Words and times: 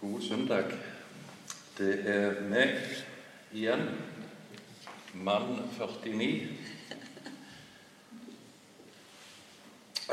God 0.00 0.22
søndag. 0.22 0.64
Det 1.78 2.08
er 2.08 2.38
meg 2.48 2.78
igjen, 3.52 3.82
mann 5.12 5.58
49. 5.76 6.48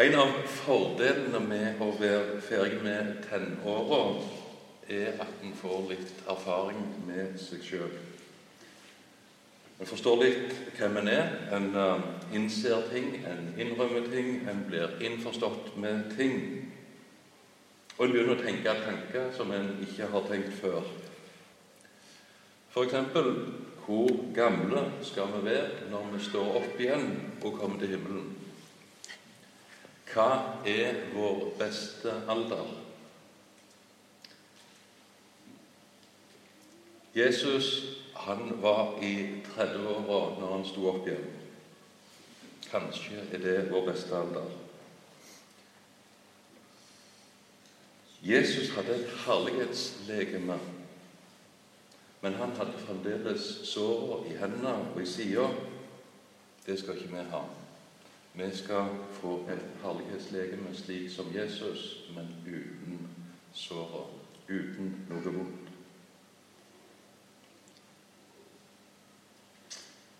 En 0.04 0.18
av 0.20 0.36
fordelene 0.58 1.40
med 1.40 1.80
å 1.80 1.88
være 2.02 2.42
ferdig 2.44 2.82
med 2.84 3.16
tenåra 3.30 4.04
er 4.92 5.16
at 5.24 5.40
en 5.48 5.56
får 5.56 5.90
litt 5.94 6.14
erfaring 6.36 6.84
med 7.08 7.40
seg 7.40 7.64
sjøl. 7.64 7.96
En 9.80 9.88
forstår 9.88 10.24
litt 10.26 10.58
hvem 10.76 11.00
en 11.00 11.14
er. 11.16 11.32
En 11.56 11.72
uh, 11.80 12.10
innser 12.36 12.92
ting, 12.92 13.14
en 13.24 13.54
innrømmer 13.56 14.12
ting, 14.12 14.42
en 14.52 14.66
blir 14.68 15.00
innforstått 15.00 15.78
med 15.80 16.12
ting. 16.20 16.42
Og 17.98 18.06
en 18.06 18.12
begynner 18.14 18.36
å 18.36 18.44
tenke 18.44 18.74
tanker 18.86 19.32
som 19.34 19.52
en 19.56 19.72
ikke 19.82 20.10
har 20.12 20.26
tenkt 20.30 20.54
før. 20.60 20.84
F.eks.: 22.70 22.94
Hvor 23.88 24.10
gamle 24.36 24.84
skal 25.02 25.32
vi 25.34 25.46
være 25.46 25.90
når 25.90 26.12
vi 26.14 26.20
står 26.26 26.58
opp 26.60 26.80
igjen 26.80 27.08
og 27.42 27.58
kommer 27.58 27.80
til 27.80 27.96
himmelen? 27.96 28.36
Hva 30.12 30.28
er 30.66 31.02
vår 31.14 31.42
beste 31.58 32.14
alder? 32.30 32.68
Jesus 37.18 37.98
han 38.28 38.62
var 38.62 38.98
i 39.02 39.42
30-åra 39.56 40.40
når 40.40 40.54
han 40.54 40.66
sto 40.68 40.88
opp 40.92 41.08
igjen. 41.08 41.28
Kanskje 42.68 43.24
er 43.32 43.42
det 43.42 43.58
vår 43.72 43.86
beste 43.90 44.18
alder. 44.18 44.50
Jesus 48.28 48.70
hadde 48.76 48.96
et 48.96 49.10
herlighetslegeme, 49.26 50.60
men 52.22 52.34
han 52.34 52.50
hadde 52.50 52.80
fremdeles 52.80 53.46
sår 53.64 54.26
i 54.28 54.34
hendene 54.36 54.74
og 54.96 55.02
i 55.02 55.06
sida. 55.06 55.46
Det 56.66 56.80
skal 56.80 56.98
ikke 56.98 57.14
vi 57.14 57.24
ha. 57.32 57.42
Vi 58.34 58.50
skal 58.58 58.90
få 59.22 59.38
et 59.50 59.64
herlighetslegeme 59.84 60.76
slik 60.76 61.12
som 61.12 61.32
Jesus, 61.36 62.10
men 62.16 62.28
uten 62.48 63.00
såra, 63.54 64.04
uten 64.50 64.92
noe 65.10 65.24
vondt. 65.24 65.72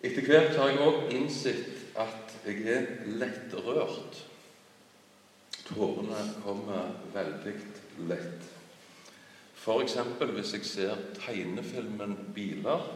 Etter 0.00 0.24
hvert 0.24 0.56
har 0.56 0.72
jeg 0.72 0.80
òg 0.80 1.12
innsett 1.12 1.98
at 1.98 2.38
jeg 2.46 2.64
er 2.72 2.88
lettrørt. 3.20 4.22
Tårene 5.68 6.24
kommer 6.40 6.94
veldig 7.12 7.54
lett. 8.08 8.46
F.eks. 9.58 9.96
hvis 10.34 10.54
jeg 10.54 10.64
ser 10.64 10.96
tegnefilmen 11.18 12.16
'Biler'. 12.34 12.86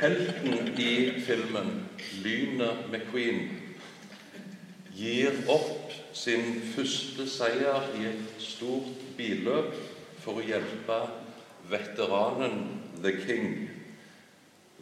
Helten 0.00 0.78
i 0.80 1.20
filmen, 1.20 1.84
Lynet 2.22 2.86
McQueen, 2.92 3.50
gir 4.94 5.36
opp 5.52 5.92
sin 6.16 6.62
første 6.74 7.26
seier 7.28 7.90
i 7.98 8.06
et 8.08 8.40
stort 8.40 9.02
billøp 9.18 9.74
for 10.24 10.40
å 10.40 10.46
hjelpe 10.46 11.00
veteranen 11.68 12.60
The 13.02 13.12
King. 13.26 13.50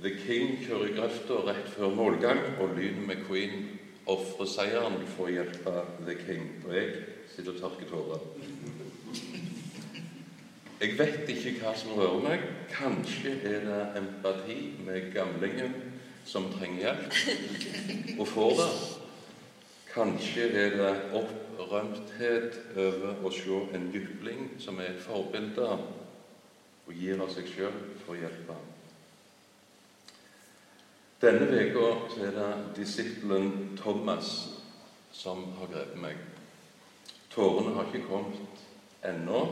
The 0.03 0.15
King 0.23 0.59
kjører 0.63 0.91
i 0.91 0.97
grøfta 0.99 1.41
rett 1.49 1.69
før 1.75 1.95
målgang, 1.97 2.43
og 2.61 2.77
Lynet 2.77 3.07
McQueen 3.09 3.67
ofrer 4.11 4.49
seieren 4.51 4.99
for 5.15 5.29
å 5.29 5.33
hjelpe 5.33 5.75
The 6.07 6.17
King. 6.25 6.49
Og 6.67 6.75
jeg 6.77 6.95
sitter 7.35 7.55
og 7.55 7.61
tørker 7.61 7.91
tårer. 7.91 8.27
Jeg 10.83 10.97
vet 10.99 11.29
ikke 11.31 11.53
hva 11.61 11.77
som 11.79 11.95
rører 11.95 12.25
meg. 12.25 12.47
Kanskje 12.73 13.37
er 13.47 13.69
det 13.69 13.83
empati 14.01 14.59
med 14.83 15.13
gamlingen 15.15 15.77
som 16.27 16.49
trenger 16.57 16.83
hjelp, 16.83 18.19
og 18.19 18.27
får 18.31 18.53
det. 18.59 18.69
Kanskje 19.93 20.49
er 20.57 20.77
det 20.81 20.93
opprømthet 21.19 22.59
over 22.75 23.23
å 23.23 23.33
se 23.35 23.59
en 23.77 23.91
jypling 23.95 24.55
som 24.63 24.81
er 24.81 24.95
et 24.95 25.03
forbilde, 25.05 25.69
og 26.83 26.95
gir 26.99 27.21
av 27.23 27.31
seg 27.31 27.51
sjøl 27.51 27.77
for 28.03 28.17
å 28.17 28.23
hjelpe 28.23 28.57
ham. 28.57 28.72
Denne 31.23 31.47
uka 31.47 31.87
er 32.19 32.31
det 32.35 32.55
disippelen 32.77 33.79
Thomas 33.79 34.49
som 35.13 35.45
har 35.55 35.69
grepet 35.71 36.01
meg. 36.03 36.17
Tårene 37.31 37.77
har 37.77 37.87
ikke 37.87 38.09
kommet 38.09 38.65
ennå. 39.07 39.43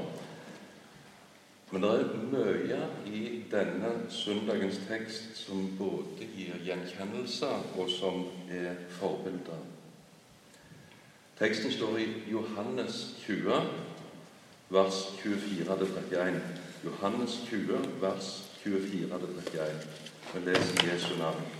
Men 1.70 1.84
det 1.84 1.92
er 1.92 2.24
mye 2.32 2.80
i 3.06 3.20
denne 3.52 3.92
søndagens 4.10 4.80
tekst 4.88 5.38
som 5.44 5.68
både 5.78 6.26
gir 6.34 6.58
gjenkjennelse, 6.66 7.52
og 7.78 7.86
som 7.90 8.24
er 8.50 8.74
forbilder. 8.98 9.62
Teksten 11.38 11.70
står 11.70 12.02
i 12.02 12.08
Johannes 12.32 13.14
20, 13.22 13.62
vers 14.74 15.00
24-31. 15.22 16.42
Johannes 16.84 17.40
20, 17.46 17.88
vers 18.02 18.34
24-31. 18.66 19.88
Vi 20.34 20.46
leser 20.50 20.86
Jesu 20.90 21.14
navn. 21.22 21.59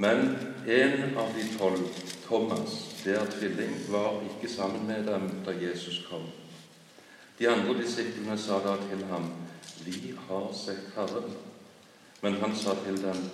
Men 0.00 0.36
en 0.66 1.16
av 1.16 1.28
de 1.36 1.58
tolv, 1.58 1.88
Thomas, 2.24 3.02
der 3.04 3.26
tvilling, 3.26 3.74
var 3.88 4.22
ikke 4.24 4.48
sammen 4.48 4.86
med 4.88 5.04
dem 5.04 5.26
da 5.44 5.52
Jesus 5.52 5.98
kom. 6.08 6.24
De 7.36 7.48
andre 7.48 7.74
disiplene 7.82 8.38
sa 8.40 8.62
da 8.64 8.78
til 8.80 9.04
ham, 9.10 9.28
'Vi 9.84 10.14
har 10.28 10.52
sett 10.52 10.88
Herren.' 10.96 11.36
Men 12.22 12.34
han 12.34 12.56
sa 12.56 12.74
til 12.84 13.02
dem, 13.02 13.30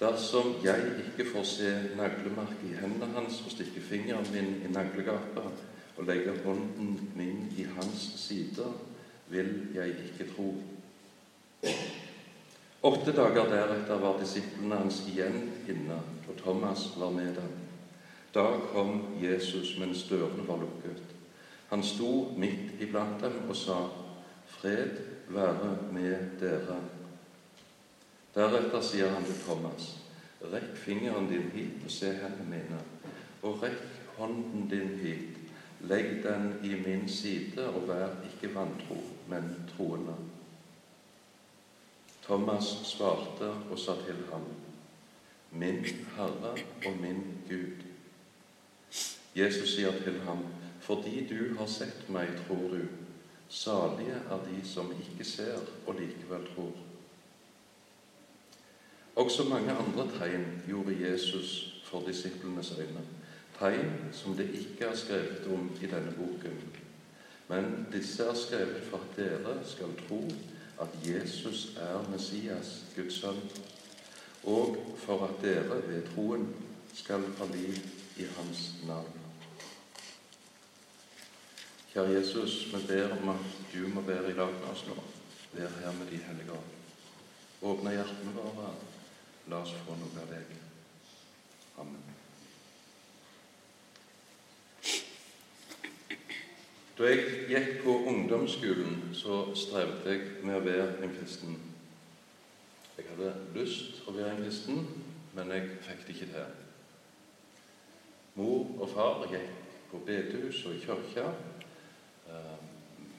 'Dersom 0.00 0.54
jeg 0.64 0.80
ikke 1.04 1.30
får 1.32 1.44
se 1.44 1.76
naglemerket 1.96 2.64
i 2.70 2.80
hendene 2.80 3.12
hans 3.14 3.42
og 3.44 3.50
stikke 3.50 3.80
fingeren 3.80 4.26
min 4.32 4.62
i 4.64 4.72
naglegapet 4.72 5.52
og 5.96 6.04
legge 6.04 6.32
hånden 6.44 7.10
min 7.16 7.52
i 7.56 7.66
hans 7.76 8.12
side, 8.16 8.72
vil 9.28 9.66
jeg 9.74 9.88
ikke 9.88 10.32
tro.' 10.32 10.54
Åtte 12.80 13.12
dager 13.12 13.48
deretter 13.50 13.98
var 13.98 14.20
disiplene 14.20 14.76
hans 14.78 15.00
igjen 15.10 15.40
inne, 15.66 15.96
og 16.30 16.36
Thomas 16.38 16.84
var 16.94 17.10
med 17.10 17.32
dem. 17.34 17.56
Da 18.30 18.44
kom 18.70 19.00
Jesus 19.18 19.72
mens 19.82 20.04
dørene 20.06 20.46
var 20.46 20.60
lukket. 20.62 21.16
Han 21.72 21.82
sto 21.82 22.28
midt 22.38 22.78
iblant 22.78 23.18
dem 23.24 23.40
og 23.48 23.56
sa, 23.56 23.80
'Fred 24.46 25.02
være 25.26 25.72
med 25.90 26.38
dere.' 26.40 26.78
Deretter 28.34 28.80
sier 28.80 29.10
han 29.10 29.26
til 29.26 29.42
Thomas, 29.42 29.98
'Rekk 30.40 30.78
fingeren 30.78 31.26
din 31.26 31.50
hit 31.50 31.82
og 31.84 31.90
se 31.90 32.14
hendene 32.14 32.50
mine.' 32.50 32.84
'Og 33.42 33.62
rekk 33.62 33.82
hånden 34.16 34.68
din 34.70 34.94
hit. 35.02 35.42
Legg 35.80 36.22
den 36.22 36.54
i 36.62 36.74
min 36.74 37.08
side, 37.08 37.70
og 37.74 37.88
vær 37.88 38.10
ikke 38.22 38.54
vantro, 38.54 39.02
men 39.26 39.54
troende.' 39.74 40.27
Thomas 42.28 42.64
svarte 42.84 43.46
og 43.70 43.78
sa 43.80 43.94
til 44.04 44.18
ham, 44.28 44.42
Min 45.52 45.84
Herre 46.16 46.50
og 46.86 46.96
min 47.00 47.22
Gud. 47.48 47.84
Jesus 49.36 49.74
sier 49.74 49.92
til 50.04 50.20
ham, 50.26 50.44
Fordi 50.80 51.26
du 51.28 51.54
har 51.58 51.66
sett 51.66 52.08
meg, 52.08 52.28
tror 52.46 52.68
du. 52.72 52.84
Salige 53.48 54.20
er 54.30 54.44
de 54.44 54.60
som 54.68 54.92
ikke 54.92 55.24
ser 55.24 55.58
og 55.86 55.94
likevel 55.94 56.46
tror. 56.54 56.72
Også 59.16 59.44
mange 59.48 59.72
andre 59.72 60.06
tegn 60.18 60.46
gjorde 60.66 60.96
Jesus 61.00 61.80
for 61.84 62.04
disiplenes 62.06 62.72
øyne. 62.78 63.04
Tegn 63.58 64.12
som 64.12 64.36
det 64.36 64.50
ikke 64.54 64.84
er 64.84 64.96
skrevet 64.96 65.48
om 65.52 65.70
i 65.82 65.86
denne 65.86 66.12
boken. 66.16 66.60
Men 67.48 67.86
disse 67.92 68.24
er 68.24 68.34
skrevet 68.34 68.82
for 68.82 68.96
at 68.96 69.16
dere 69.16 69.58
skal 69.64 69.96
tro 70.08 70.22
at 70.80 70.88
Jesus 71.04 71.76
er 71.76 72.10
Messias, 72.10 72.84
Guds 72.96 73.20
sønn, 73.20 73.40
og 74.44 74.76
for 75.04 75.24
at 75.26 75.42
dere 75.42 75.82
ved 75.88 76.06
troen 76.14 76.48
skal 76.94 77.24
ha 77.38 77.46
liv 77.52 77.78
i 78.16 78.26
Hans 78.36 78.74
navn. 78.86 79.14
Kjære 81.92 82.18
Jesus, 82.18 82.74
vi 82.74 82.82
ber 82.88 83.16
om 83.16 83.28
at 83.28 83.46
du 83.72 83.88
må 83.88 84.00
være 84.00 84.30
i 84.30 84.36
lag 84.36 84.52
med 84.52 84.68
oss 84.70 84.84
nå. 84.86 84.96
Vær 85.52 85.80
her 85.80 85.92
med 85.92 86.10
de 86.10 86.20
hellige 86.26 86.52
ånd. 86.52 86.76
Åpne 87.62 87.96
hjertene 87.96 88.36
våre. 88.36 88.74
La 89.48 89.64
oss 89.64 89.74
få 89.86 89.96
noe 89.96 90.22
av 90.22 90.30
deg. 90.30 90.54
Amen. 91.80 92.07
Da 96.98 97.06
jeg 97.06 97.44
gikk 97.46 97.82
på 97.84 97.94
ungdomsskolen, 98.10 98.96
så 99.14 99.44
strevde 99.54 100.10
jeg 100.10 100.24
med 100.42 100.56
å 100.58 100.64
være 100.64 100.88
en 101.06 101.14
kristen. 101.14 101.60
Jeg 102.96 103.06
hadde 103.12 103.34
lyst 103.54 104.02
å 104.08 104.16
være 104.16 104.32
en 104.34 104.42
kristen, 104.42 104.82
men 105.36 105.54
jeg 105.54 105.68
fikk 105.86 106.02
det 106.06 106.16
ikke 106.16 106.32
til. 106.32 106.56
Mor 108.38 108.74
og 108.82 108.90
far 108.90 109.22
gikk 109.30 109.54
på 109.92 110.02
bedehus 110.06 110.64
og 110.66 110.74
i 110.74 110.82
kirka, 110.82 111.30
Eh, 112.28 112.58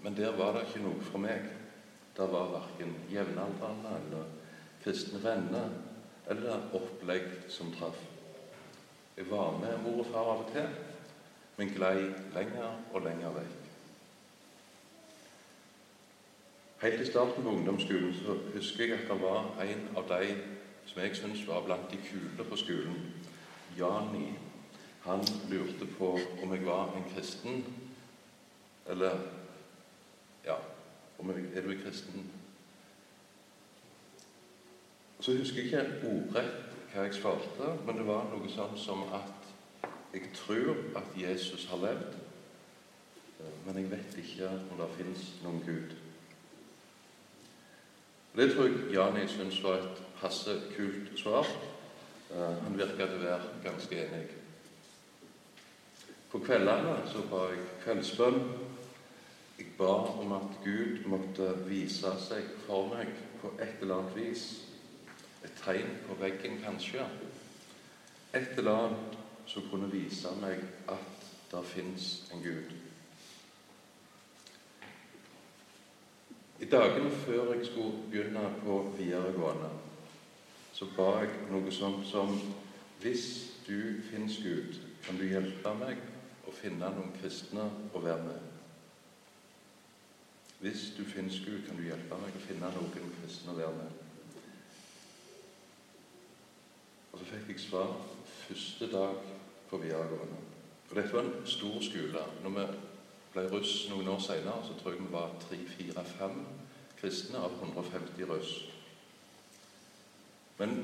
men 0.01 0.17
der 0.17 0.31
var 0.37 0.53
det 0.53 0.67
ikke 0.67 0.83
noe 0.85 1.05
for 1.11 1.21
meg. 1.23 1.47
Det 2.17 2.27
var 2.31 2.51
verken 2.53 2.93
jevnaldrende 3.11 3.95
eller 4.01 4.33
kristne 4.83 5.21
venner 5.23 5.71
eller 6.29 6.69
opplegg 6.77 7.25
som 7.49 7.71
traff. 7.73 7.99
Jeg 9.17 9.27
var 9.31 9.57
med 9.59 9.81
mor 9.83 10.03
og 10.03 10.11
far 10.11 10.33
av 10.35 10.43
og 10.45 10.51
til, 10.53 10.69
men 11.57 11.73
glei 11.75 11.95
lenger 12.35 12.77
og 12.93 13.03
lenger 13.03 13.33
vekk. 13.39 13.58
Helt 16.81 17.01
i 17.01 17.05
starten 17.11 17.43
på 17.43 17.49
ungdomsskolen 17.49 18.13
så 18.13 18.37
husker 18.53 18.83
jeg 18.83 18.93
at 18.93 19.09
det 19.09 19.21
var 19.21 19.49
en 19.61 19.81
av 19.99 20.05
de 20.07 20.29
som 20.87 21.01
jeg 21.01 21.15
syns 21.15 21.41
var 21.47 21.65
blant 21.65 21.91
de 21.91 21.97
kule 22.05 22.45
på 22.49 22.55
skolen. 22.55 22.95
Jani. 23.77 24.29
Han 25.03 25.25
lurte 25.49 25.87
på 25.97 26.13
om 26.43 26.53
jeg 26.53 26.65
var 26.65 26.95
en 26.95 27.05
kristen. 27.15 27.65
Eller 28.87 29.19
Ja, 30.45 30.55
jeg, 31.19 31.45
er 31.55 31.61
du 31.61 31.75
kristen? 31.83 32.31
Så 35.19 35.37
husker 35.37 35.61
jeg 35.61 35.71
ikke 35.71 36.07
ordrett 36.07 36.69
hva 36.93 37.03
jeg 37.03 37.13
svarte, 37.19 37.73
men 37.85 37.97
det 37.99 38.05
var 38.07 38.29
noe 38.31 38.49
sånn 38.49 38.77
som 38.79 39.03
at 39.13 39.83
jeg 40.13 40.31
tror 40.33 40.79
at 40.97 41.17
Jesus 41.19 41.67
har 41.69 41.83
levd, 41.83 42.15
men 43.65 43.77
jeg 43.77 43.91
vet 43.91 44.15
ikke 44.23 44.47
om 44.71 44.79
det 44.79 44.87
fins 44.95 45.33
noen 45.43 45.59
Gud. 45.67 46.08
Det 48.35 48.51
tror 48.53 48.67
jeg 48.69 48.93
Jani 48.93 49.27
syns 49.27 49.63
var 49.63 49.81
et 49.81 50.03
passe 50.21 50.53
kult 50.75 51.19
svar. 51.19 51.47
Uh, 52.29 52.63
han 52.63 52.77
virka 52.77 53.07
til 53.07 53.17
å 53.17 53.25
være 53.25 53.53
ganske 53.63 54.01
enig. 54.05 54.25
På 56.29 56.41
kveldene 56.45 56.99
så 57.09 57.23
ba 57.31 57.47
jeg 57.49 57.63
kveldsbønn. 57.83 58.43
Jeg 59.59 59.71
ba 59.79 59.95
om 60.21 60.35
at 60.37 60.59
Gud 60.63 61.07
måtte 61.09 61.47
vise 61.65 62.11
seg 62.21 62.51
for 62.67 62.91
meg 62.93 63.09
på 63.41 63.55
et 63.57 63.81
eller 63.81 64.03
annet 64.03 64.19
vis. 64.19 64.45
Et 65.43 65.57
tegn 65.63 65.89
på 66.05 66.19
veggen, 66.21 66.61
kanskje. 66.63 67.07
Et 68.37 68.53
eller 68.61 68.83
annet 68.85 69.17
som 69.49 69.65
kunne 69.71 69.89
vise 69.89 70.29
meg 70.43 70.61
at 70.87 71.25
det 71.49 71.65
fins 71.65 72.11
en 72.33 72.45
Gud. 72.45 72.78
I 76.59 76.65
dagene 76.65 77.11
før 77.11 77.53
jeg 77.53 77.65
skulle 77.65 78.03
begynne 78.11 78.43
på 78.63 78.93
videregående, 78.97 79.69
så 80.73 80.87
ba 80.95 81.21
jeg 81.21 81.29
noe 81.51 81.71
sånt 81.71 82.07
som 82.07 82.35
Hvis 82.99 83.55
du 83.63 84.01
finnes 84.09 84.41
Gud, 84.43 84.75
kan 85.05 85.15
du 85.15 85.23
hjelpe 85.23 85.71
meg 85.79 86.01
å 86.47 86.51
finne 86.51 86.89
noen 86.91 87.13
kristne 87.15 87.63
å 87.95 88.01
være 88.03 88.25
med? 88.25 88.49
Hvis 90.59 90.89
du 90.97 91.05
finnes 91.07 91.39
Gud, 91.45 91.61
kan 91.67 91.79
du 91.79 91.85
hjelpe 91.87 92.19
meg 92.19 92.35
å 92.35 92.43
finne 92.43 92.73
noen 92.75 92.91
kristne 93.21 93.53
å 93.53 93.59
være 93.61 93.71
med? 93.77 93.95
Og 97.13 97.21
så 97.21 97.29
fikk 97.29 97.53
jeg 97.53 97.63
svar 97.63 97.95
første 98.49 98.91
dag 98.91 99.23
på 99.69 99.79
videregående. 99.79 100.43
Og 100.89 100.95
dette 100.97 101.15
var 101.15 101.23
en 101.23 101.47
stor 101.47 101.79
skole. 101.87 102.25
Når 102.43 102.55
vi 102.57 102.67
ble 103.33 103.45
russ 103.51 103.87
noen 103.91 104.09
år 104.09 104.21
senere, 104.23 104.63
så 104.65 104.75
tror 104.79 104.95
jeg 104.95 105.03
vi 105.03 105.13
var 105.13 105.35
tre-fire-fem 105.43 106.41
kristne 106.99 107.39
av 107.45 107.55
150 107.61 108.25
russ. 108.29 108.53
Men 110.59 110.75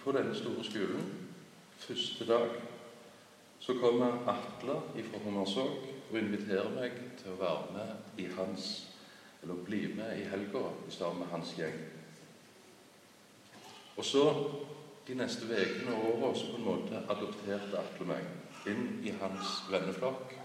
på 0.00 0.12
denne 0.16 0.34
store 0.34 0.64
skolen, 0.66 1.10
første 1.78 2.26
dag, 2.26 2.56
så 3.60 3.76
kommer 3.78 4.24
Atle 4.32 4.80
fra 5.10 5.20
Hummersåk 5.24 5.84
og 6.10 6.16
inviterer 6.18 6.72
meg 6.74 6.96
til 7.20 7.34
å 7.34 7.40
være 7.42 7.74
med 7.76 8.22
i 8.24 8.26
hans 8.34 8.70
eller 9.42 9.60
bli 9.64 9.84
med 9.94 10.18
i 10.18 10.26
helga 10.28 10.64
sammen 10.88 11.22
med 11.22 11.32
hans 11.32 11.52
gjeng. 11.56 11.78
Og 13.96 14.04
så, 14.04 14.24
de 15.06 15.16
neste 15.16 15.46
ukene 15.46 15.94
og 15.96 16.10
åra, 16.16 16.34
så 16.34 16.50
på 16.50 16.58
en 16.58 16.66
måte 16.66 17.04
adopterte 17.12 17.78
Atle 17.78 18.08
meg 18.08 18.68
inn 18.68 18.86
i 19.04 19.12
hans 19.20 19.60
venneflokk 19.70 20.39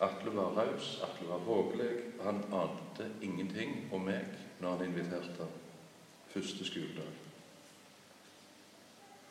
Atle 0.00 0.36
var 0.36 0.52
raus, 0.56 1.00
Atle 1.02 1.28
var 1.28 1.38
vågelig. 1.38 1.90
Han 2.22 2.42
ante 2.52 3.10
ingenting 3.22 3.88
om 3.92 4.04
meg 4.04 4.26
når 4.60 4.76
han 4.76 4.88
inviterte 4.90 5.48
første 6.32 6.64
skoledag. 6.64 7.12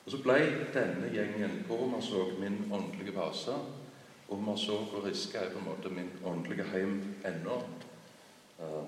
Og 0.06 0.12
Så 0.12 0.22
ble 0.22 0.38
denne 0.74 1.10
gjengen 1.14 1.64
på 1.68 1.78
så 2.02 2.28
min 2.40 2.72
åndelige 2.72 3.14
base. 3.14 3.54
Og 4.28 4.38
Hommersåk 4.38 4.94
og 4.94 5.06
Riske 5.06 5.38
er 5.38 5.52
på 5.54 5.60
en 5.60 5.66
måte 5.66 5.90
min 5.90 6.12
åndelige 6.26 6.64
heim 6.64 7.16
ennå. 7.26 7.62
Uh, 8.60 8.88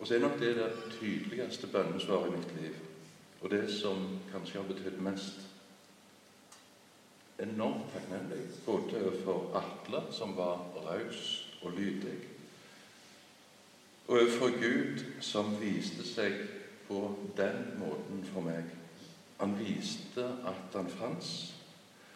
og 0.00 0.06
så 0.06 0.14
er 0.14 0.20
nok 0.20 0.40
det 0.40 0.56
det 0.56 0.72
tydeligste 1.00 1.66
bønnesvaret 1.66 2.28
i 2.28 2.36
mitt 2.36 2.54
liv, 2.60 2.74
og 3.40 3.50
det 3.50 3.70
som 3.70 4.18
kanskje 4.32 4.58
har 4.58 4.68
betydd 4.68 4.98
mest 4.98 5.51
enormt 7.42 7.92
takknemlig 7.92 8.42
både 8.66 9.00
overfor 9.04 9.62
Atle, 9.62 10.02
som 10.12 10.36
var 10.36 10.60
raus 10.86 11.48
og 11.62 11.72
lydig, 11.72 12.18
og 14.08 14.18
overfor 14.18 14.50
Gud, 14.60 15.04
som 15.20 15.56
viste 15.60 16.04
seg 16.06 16.38
på 16.88 17.00
den 17.36 17.62
måten 17.78 18.24
for 18.32 18.44
meg. 18.44 18.66
Han 19.40 19.54
viste 19.58 20.24
at 20.46 20.74
han 20.74 20.90
fantes, 20.90 21.54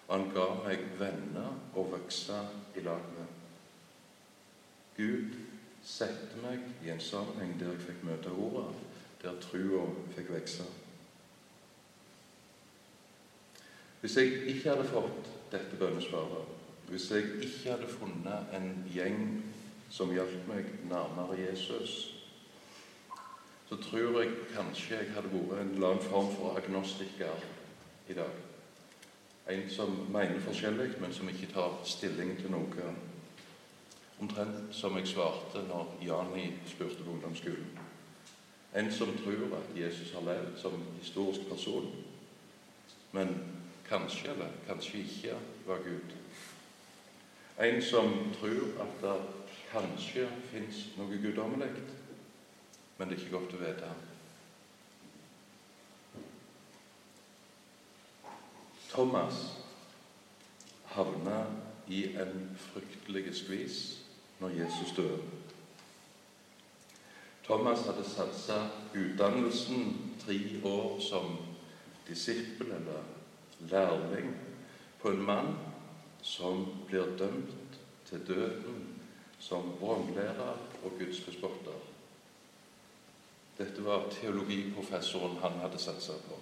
og 0.06 0.17
han 0.19 0.31
ga 0.34 0.46
meg 0.67 0.82
venner 0.99 1.55
å 1.75 1.87
vokse 1.90 2.38
i 2.76 2.84
lag 2.87 3.06
med. 3.17 3.31
Gud 4.96 5.38
sette 5.87 6.43
meg 6.43 6.62
i 6.84 6.90
en 6.90 7.02
sammenheng 7.02 7.55
der 7.61 7.73
jeg 7.75 7.87
fikk 7.87 8.05
møte 8.06 8.34
ordet, 8.34 8.69
der 9.23 9.38
trua 9.43 9.87
fikk 10.14 10.34
vokse. 10.34 10.67
Hvis 14.06 14.16
jeg 14.16 14.32
ikke 14.46 14.68
hadde 14.70 14.84
fått 14.86 15.28
dette 15.50 15.76
bønnesvaret, 15.80 16.50
hvis 16.88 17.08
jeg 17.10 17.24
ikke 17.42 17.72
hadde 17.72 17.88
funnet 17.90 18.52
en 18.54 18.68
gjeng 18.94 19.24
som 19.90 20.12
hjalp 20.14 20.44
meg 20.46 20.68
nærmere 20.86 21.40
Jesus, 21.40 21.94
så 23.66 23.80
tror 23.82 24.20
jeg 24.20 24.36
kanskje 24.52 25.00
jeg 25.00 25.10
hadde 25.16 25.32
vært 25.32 25.64
en 25.64 25.72
eller 25.74 25.88
annen 25.88 26.06
form 26.06 26.30
for 26.36 26.54
agnostiker 26.60 27.42
i 28.06 28.14
dag. 28.20 28.38
En 29.56 29.66
som 29.75 29.98
mener 30.14 30.38
forskjellig, 30.46 30.92
men 31.02 31.18
som 31.18 31.34
ikke 31.34 31.50
tar 31.56 31.75
stilling 31.82 32.36
til 32.38 32.54
noe. 32.54 32.94
Omtrent 34.22 34.70
som 34.70 34.94
jeg 35.00 35.10
svarte 35.16 35.66
når 35.66 35.98
Jani 36.06 36.46
spurte 36.70 37.02
på 37.02 37.18
ungdomsskolen. 37.18 37.75
En 38.78 38.94
som 38.94 39.18
tror 39.18 39.58
at 39.58 39.76
Jesus 39.82 40.14
har 40.14 40.30
levd 40.30 40.58
som 40.62 40.78
historisk 41.02 41.50
person, 41.50 41.90
men 43.10 43.34
kanskje 43.88 44.31
eller 44.33 44.52
kanskje 44.66 44.99
ikke 44.99 45.38
var 45.66 45.83
Gud. 45.85 46.16
En 47.59 47.83
som 47.83 48.35
tror 48.40 48.83
at 48.83 49.00
det 49.02 49.16
kanskje 49.71 50.28
fins 50.50 50.83
noe 50.97 51.19
guddommelig, 51.23 51.71
men 52.99 53.09
det 53.09 53.16
er 53.16 53.25
ikke 53.25 53.38
godt 53.38 53.57
å 53.57 53.62
vite. 53.62 53.93
Thomas 58.90 59.40
havna 60.97 61.43
i 61.93 62.05
en 62.16 62.57
fryktelig 62.57 63.35
skvis 63.37 63.81
når 64.40 64.57
Jesus 64.61 64.95
døde. 64.97 65.19
Thomas 67.47 67.85
hadde 67.87 68.05
satsa 68.09 68.62
utdannelsen 68.95 69.93
tre 70.25 70.38
år 70.64 70.97
som 71.00 71.37
disippel 72.09 72.73
eller 72.73 73.15
lærling 73.70 74.36
på 75.02 75.10
en 75.10 75.22
mann 75.22 75.56
som 76.22 76.66
blir 76.88 77.16
dømt 77.18 77.80
til 78.08 78.26
døden 78.28 78.86
som 79.38 79.72
vranglærer 79.80 80.56
og 80.84 80.98
gudsbespotter. 80.98 81.78
Dette 83.58 83.84
var 83.84 84.08
teologiprofessoren 84.12 85.38
han 85.40 85.60
hadde 85.62 85.80
satsa 85.80 86.18
på. 86.26 86.38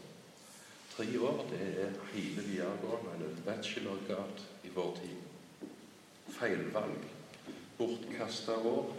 Tre 0.97 1.07
år 1.21 1.45
det 1.51 1.61
er 1.85 1.95
hele 2.15 2.43
videregående, 2.43 3.15
eller 3.15 3.43
bachelorgrad, 3.47 4.43
i 4.65 4.71
vår 4.75 4.97
tid. 5.03 5.69
Feilvalg. 6.39 7.07
Bortkasta 7.79 8.57
år. 8.57 8.93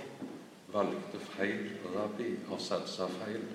Valgte 0.74 1.20
feil 1.20 1.70
rabbi. 1.96 2.34
Har 2.50 2.60
satsa 2.60 3.08
feil. 3.08 3.46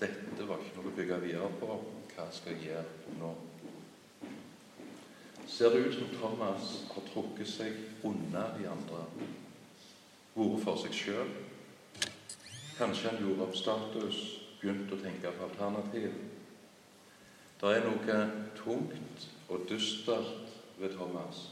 Dette 0.00 0.48
var 0.48 0.62
ikke 0.62 0.80
noe 0.80 0.90
å 0.90 0.96
bygge 0.96 1.20
videre 1.22 1.50
på. 1.60 1.78
Hva 2.14 2.26
skal 2.34 2.56
jeg 2.56 2.72
gjøre 2.72 3.18
nå? 3.20 3.34
Ser 5.48 5.70
det 5.70 5.76
ut 5.86 5.94
som 5.94 6.08
Thomas 6.20 6.70
har 6.90 7.04
trukket 7.12 7.48
seg 7.48 8.06
unna 8.06 8.48
de 8.58 8.66
andre, 8.70 9.04
vært 10.36 10.64
for 10.64 10.80
seg 10.82 10.96
sjøl. 10.96 11.30
Kanskje 12.76 13.12
han 13.12 13.22
gjorde 13.22 13.46
opp 13.46 13.56
status, 13.56 14.18
begynte 14.60 14.96
å 14.96 15.00
tenke 15.00 15.32
på 15.32 15.46
alternativ. 15.46 16.12
Det 17.56 17.72
er 17.72 17.86
noe 17.86 18.18
tungt 18.58 19.28
og 19.48 19.64
dystert 19.70 20.52
ved 20.76 20.92
Thomas. 20.98 21.46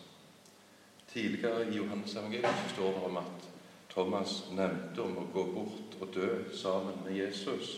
Tidligere 1.08 1.70
i 1.70 1.78
Johannes 1.78 2.16
evangeliet 2.18 2.70
står 2.74 2.96
det 2.98 3.08
om 3.08 3.16
at 3.22 3.48
Thomas 3.94 4.40
nevnte 4.50 5.04
om 5.04 5.20
å 5.22 5.28
gå 5.30 5.44
bort 5.54 5.96
og 6.02 6.08
dø 6.16 6.30
sammen 6.52 6.98
med 7.06 7.14
Jesus. 7.14 7.76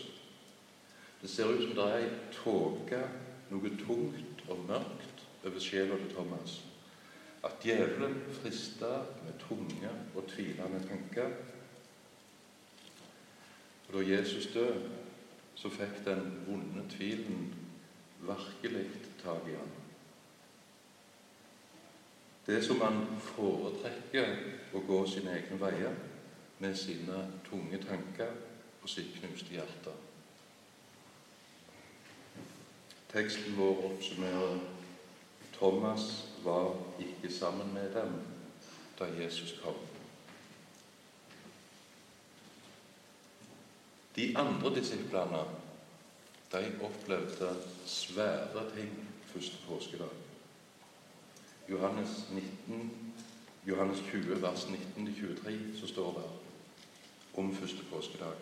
Det 1.21 1.29
ser 1.31 1.53
ut 1.53 1.61
som 1.61 1.75
det 1.77 1.85
er 1.85 1.99
ei 2.01 2.09
tåke, 2.33 3.03
noe 3.53 3.73
tungt 3.83 4.47
og 4.49 4.63
mørkt, 4.69 4.96
over 5.47 5.61
sjela 5.61 5.97
til 5.97 6.15
Thomas. 6.15 6.65
At 7.45 7.53
djevelen 7.63 8.23
frista 8.33 8.91
med 9.25 9.39
tunge 9.49 9.91
og 10.15 10.27
tvilende 10.29 10.89
tanker. 10.89 11.31
Og 13.89 13.95
da 13.95 14.17
Jesus 14.17 14.53
døde, 14.55 14.91
så 15.55 15.69
fikk 15.69 16.03
den 16.05 16.43
vonde 16.47 16.85
tvilen 16.91 17.55
virkelig 18.21 18.87
tak 19.23 19.49
i 19.49 19.55
ham. 19.55 19.71
Det 22.47 22.65
som 22.65 22.81
han 22.81 23.01
foretrekker 23.21 24.35
å 24.75 24.83
gå 24.87 24.99
sine 25.11 25.33
egne 25.39 25.59
veier 25.61 25.95
med 26.59 26.77
sine 26.79 27.23
tunge 27.49 27.81
tanker 27.83 28.35
og 28.83 28.91
sitt 28.91 29.17
knuste 29.19 29.57
hjerte. 29.57 29.95
Teksten 33.11 33.57
vår 33.57 33.83
oppsummerer 33.91 34.61
Thomas 35.59 36.25
var 36.45 36.75
ikke 36.99 37.35
sammen 37.35 37.75
med 37.75 37.95
dem 37.95 38.13
da 38.99 39.05
Jesus 39.23 39.61
kom. 39.65 39.75
De 44.17 44.33
andre 44.39 44.75
disiplene 44.75 45.45
de 46.53 46.79
opplevde 46.83 47.57
svære 47.87 48.71
ting 48.77 49.09
første 49.25 49.57
påskedag. 49.69 50.09
Johannes, 51.71 52.09
19, 52.69 53.15
Johannes 53.67 53.99
20, 54.11 54.43
vers 54.43 54.65
19-23, 54.65 55.81
så 55.81 55.87
står 55.87 56.13
det 56.13 56.31
om 57.41 57.55
første 57.55 57.85
påskedag. 57.91 58.33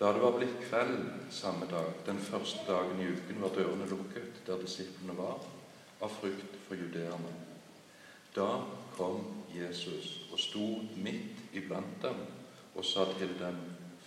Da 0.00 0.12
det 0.12 0.22
var 0.22 0.36
blitt 0.36 0.60
kveld 0.68 1.10
samme 1.30 1.66
dag, 1.70 1.92
den 2.06 2.18
første 2.18 2.58
dagen 2.68 3.00
i 3.00 3.06
uken, 3.06 3.42
var 3.42 3.48
dørene 3.56 3.88
lukket 3.88 4.42
der 4.46 4.60
disiplene 4.60 5.16
var, 5.16 5.40
av 6.02 6.10
frykt 6.20 6.56
for 6.66 6.78
judeerne. 6.78 7.32
Da 8.34 8.64
kom 8.96 9.24
Jesus 9.54 10.26
og 10.32 10.40
sto 10.40 10.66
midt 10.96 11.54
iblant 11.56 12.00
dem 12.02 12.24
og 12.74 12.84
sa 12.84 13.04
til 13.18 13.34
dem, 13.40 13.58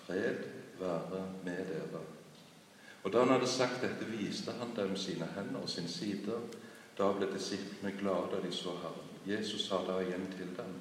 Fred 0.05 0.43
være 0.79 1.21
med 1.45 1.65
dere. 1.69 2.01
Og 3.03 3.13
Da 3.13 3.19
han 3.19 3.29
hadde 3.29 3.47
sagt 3.47 3.81
dette, 3.81 4.05
viste 4.05 4.51
han 4.51 4.73
dem 4.75 4.95
sine 4.97 5.27
hender 5.35 5.59
og 5.61 5.69
sin 5.69 5.87
side. 5.87 6.39
Da 6.97 7.11
ble 7.13 7.27
disiplene 7.33 7.97
glade 7.99 8.31
da 8.31 8.41
de 8.47 8.51
så 8.51 8.73
Herren. 8.81 9.09
Jesus 9.25 9.67
sa 9.67 9.77
da 9.87 9.99
igjen 10.01 10.27
til 10.37 10.49
dem, 10.57 10.73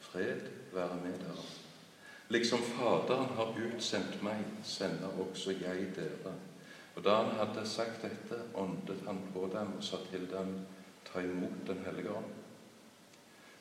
Fred 0.00 0.40
være 0.72 0.96
med 1.02 1.18
dere. 1.18 1.44
Liksom 2.28 2.58
Faderen 2.58 3.30
har 3.36 3.54
utsendt 3.56 4.22
meg, 4.22 4.44
sender 4.64 5.08
også 5.20 5.50
jeg 5.50 5.92
dere. 5.96 6.34
Og 6.98 7.04
Da 7.04 7.14
han 7.14 7.36
hadde 7.38 7.62
sagt 7.68 8.02
dette, 8.02 8.40
åndet 8.58 9.04
han 9.06 9.20
på 9.30 9.46
dem 9.52 9.76
og 9.78 9.84
sa 9.86 10.00
til 10.10 10.26
dem, 10.30 10.66
Ta 11.06 11.20
imot 11.20 11.66
Den 11.66 11.78
hellige 11.86 12.10
ånd. 12.10 12.32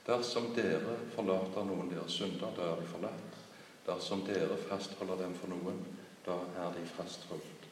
Dersom 0.08 0.50
dere 0.56 0.98
forlater 1.14 1.64
noen 1.68 1.92
deres 1.92 2.18
synder, 2.18 2.50
da 2.58 2.72
er 2.72 2.82
de 2.82 2.88
forlatt. 2.88 3.38
Dersom 3.86 4.26
dere 4.26 4.58
fastholder 4.58 5.22
dem 5.22 5.36
for 5.38 5.54
noen, 5.54 5.80
da 6.26 6.40
er 6.64 6.74
de 6.76 6.84
fastholdt. 6.90 7.70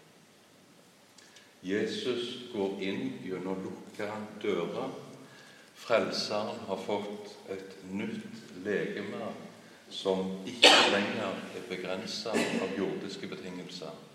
Jesus 1.64 2.52
går 2.54 2.80
inn 2.86 3.04
gjennom 3.26 3.66
lukka 3.66 4.12
dører. 4.44 4.94
Frelseren 5.76 6.62
har 6.70 6.78
fått 6.86 7.34
et 7.50 7.78
nytt 7.92 8.44
legeme 8.64 9.34
som 9.90 10.38
ikke 10.46 10.76
lenger 10.94 11.40
er 11.56 11.70
begrensa 11.70 12.32
av 12.32 12.78
jordiske 12.78 13.28
betingelser. 13.34 14.15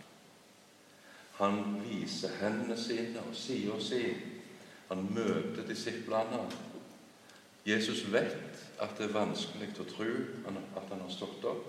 Han 1.40 1.80
viser 1.80 2.36
hendene 2.42 2.76
sine 2.76 3.22
og 3.24 3.36
sida 3.36 3.78
si. 3.80 4.02
Han 4.90 5.06
møter 5.14 5.64
disiplene. 5.68 6.42
Jesus 7.66 8.04
vet 8.12 8.66
at 8.80 8.96
det 8.98 9.08
er 9.08 9.14
vanskelig 9.14 9.70
å 9.80 9.86
tro 9.88 10.10
at 10.50 10.90
han 10.90 11.00
har 11.00 11.12
stått 11.12 11.44
opp. 11.48 11.66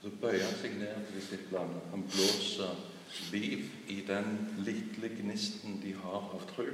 Så 0.00 0.12
bøyer 0.22 0.44
han 0.46 0.56
seg 0.62 0.78
ned 0.80 1.02
til 1.08 1.18
disiplene. 1.18 1.82
Han 1.90 2.06
blåser 2.08 2.78
liv 3.34 3.66
i 3.90 4.00
den 4.06 4.30
lille 4.64 5.10
gnisten 5.18 5.80
de 5.82 5.92
har 6.04 6.30
av 6.30 6.46
tro. 6.54 6.68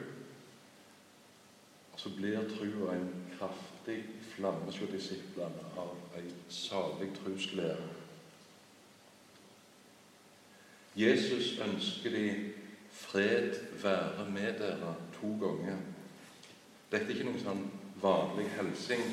Så 1.96 2.12
blir 2.18 2.44
trua 2.52 2.92
en 2.94 3.08
kraftig 3.38 4.02
flamme 4.34 4.68
hos 4.68 4.92
disiplene 4.92 5.70
av 5.80 5.96
ei 6.18 6.28
salig 6.52 7.14
trosglede. 7.16 7.95
Jesus 10.96 11.58
ønsker 11.60 12.10
de 12.10 12.52
fred 12.90 13.54
være 13.82 14.30
med 14.30 14.58
dere 14.60 14.94
to 15.20 15.32
ganger. 15.40 15.78
Dette 16.92 17.04
er 17.04 17.16
ikke 17.16 17.26
noen 17.28 17.42
sånn 17.42 17.64
vanlig 18.00 18.46
hilsing 18.56 19.04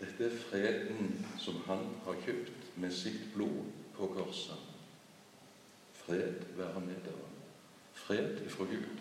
dette 0.00 0.24
er 0.24 0.34
freden 0.36 1.24
som 1.40 1.62
han 1.66 1.86
har 2.04 2.18
kjøpt 2.24 2.66
med 2.76 2.92
sitt 2.92 3.30
blod 3.32 3.70
på 3.96 4.08
korset. 4.12 4.58
Fred 5.96 6.42
være 6.58 6.82
med 6.84 6.98
dere. 7.06 7.30
Fred 7.96 8.42
ifra 8.44 8.66
Gud. 8.68 9.00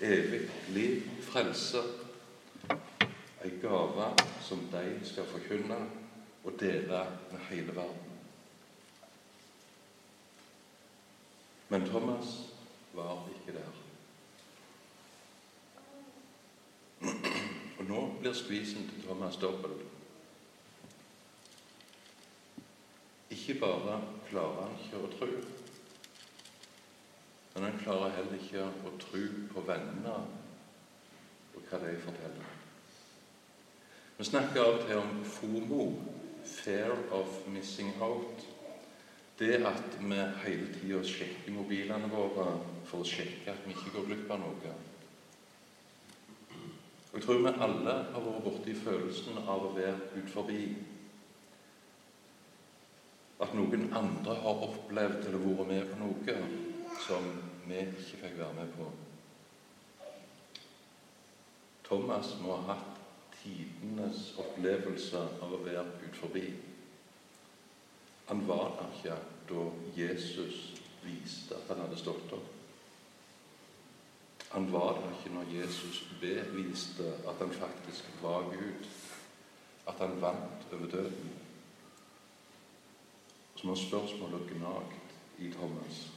Evig 0.00 0.44
liv, 0.74 1.02
frelse. 1.26 1.82
Ei 3.42 3.50
gave 3.62 4.06
som 4.46 4.62
de 4.72 4.84
skal 5.04 5.26
forkynne 5.26 5.80
og 6.44 6.54
dele 6.60 7.02
med 7.32 7.42
hele 7.50 7.74
verden. 7.74 8.09
Men 11.70 11.86
Thomas 11.86 12.48
var 12.94 13.28
ikke 13.30 13.58
der. 13.58 13.70
Og 17.78 17.84
nå 17.86 18.00
blir 18.20 18.34
skvisen 18.34 18.88
til 18.90 19.04
Thomas 19.06 19.36
dobbel. 19.36 19.76
Ikke 23.30 23.54
bare 23.60 24.00
klarer 24.28 24.64
han 24.64 24.76
ikke 24.82 24.98
å 24.98 25.12
tro, 25.14 25.30
men 27.54 27.64
han 27.68 27.78
klarer 27.84 28.16
heller 28.18 28.38
ikke 28.42 28.66
å 28.66 28.96
tro 28.98 29.24
på 29.54 29.66
vennene 29.70 30.18
og 31.54 31.60
hva 31.70 31.78
de 31.86 31.94
forteller. 32.02 32.56
Vi 34.18 34.26
snakker 34.26 34.60
av 34.60 34.80
og 34.80 34.88
til 34.88 34.98
om 35.00 35.20
FOMO, 35.24 35.84
fair 36.44 36.98
of 37.14 37.46
missing 37.46 37.94
out. 38.02 38.42
Det 39.40 39.62
at 39.64 39.94
vi 39.96 40.16
hele 40.42 40.66
tida 40.74 40.98
sjekker 41.00 41.54
mobilene 41.54 42.10
våre 42.12 42.50
for 42.84 43.00
å 43.00 43.06
sjekke 43.08 43.54
at 43.54 43.62
vi 43.64 43.72
ikke 43.72 43.94
går 43.94 44.10
glipp 44.10 44.32
av 44.34 44.42
noe. 44.42 44.72
Jeg 47.14 47.24
tror 47.24 47.40
vi 47.40 47.52
alle 47.64 47.94
har 48.12 48.26
vært 48.26 48.44
borti 48.44 48.74
følelsen 48.76 49.40
av 49.40 49.64
å 49.64 49.70
være 49.78 50.10
ut 50.18 50.28
forbi 50.34 50.60
at 53.40 53.56
noen 53.56 53.88
andre 53.96 54.36
har 54.44 54.62
opplevd 54.68 55.30
eller 55.30 55.46
vært 55.46 55.72
med 55.72 55.88
på 55.88 56.02
noe 56.02 56.36
som 57.00 57.32
vi 57.64 57.80
ikke 57.80 58.20
fikk 58.26 58.38
være 58.42 58.58
med 58.60 58.76
på. 58.76 58.92
Thomas 61.88 62.36
må 62.44 62.60
ha 62.60 62.74
hatt 62.76 63.00
tidenes 63.40 64.34
opplevelse 64.38 65.24
av 65.40 65.56
å 65.56 65.64
være 65.64 65.88
ut 66.04 66.24
forbi. 66.26 66.50
Han 68.28 68.44
var 68.46 68.76
der 68.76 68.98
ikke 69.00 69.20
da 69.50 69.66
Jesus 69.96 70.72
viste 71.02 71.56
at 71.56 71.68
han 71.68 71.84
hadde 71.84 71.98
stått 71.98 72.32
opp. 72.32 72.56
Han 74.50 74.72
var 74.72 74.96
der 74.98 75.12
ikke 75.14 75.34
når 75.34 75.52
Jesus 75.54 76.00
beviste 76.20 77.12
at 77.28 77.38
han 77.38 77.52
faktisk 77.54 78.08
var 78.22 78.48
Gud, 78.50 78.88
at 79.86 79.94
han 79.98 80.20
vant 80.20 80.72
over 80.72 80.86
døden 80.86 81.36
som 83.60 83.68
har 83.68 83.76
spørsmålet 83.76 84.48
gnagt 84.50 85.14
i 85.38 85.50
Thomas. 85.52 86.08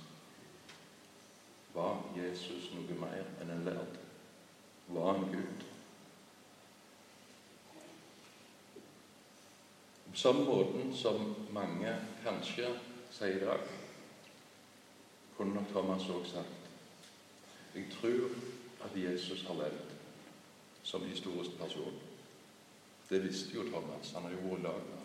Var 1.73 1.97
Jesus 2.15 2.69
noe 2.71 2.95
mer 3.01 3.25
enn 3.41 3.51
en 3.51 3.65
lærd? 3.65 3.97
Var 4.87 5.09
han 5.11 5.25
Gud? 5.33 5.65
På 10.07 10.17
samme 10.21 10.45
måten 10.45 10.95
som 10.95 11.35
mange 11.51 11.95
kanskje 12.23 12.69
sier 13.13 13.37
i 13.37 13.45
dag, 13.45 13.61
kunne 15.37 15.53
nok 15.55 15.69
Thomas 15.71 16.09
òg 16.09 16.25
sagt 16.29 16.59
Jeg 17.73 17.85
tror 17.93 18.33
at 18.85 18.97
Jesus 18.97 19.45
har 19.47 19.57
levd 19.57 19.93
som 20.83 21.05
historisk 21.05 21.57
person. 21.57 21.95
Det 23.09 23.23
visste 23.23 23.55
jo 23.55 23.63
Thomas. 23.69 24.11
Han 24.13 24.27
har 24.27 24.35
jo 24.35 24.49
vært 24.49 24.65
lag 24.67 25.03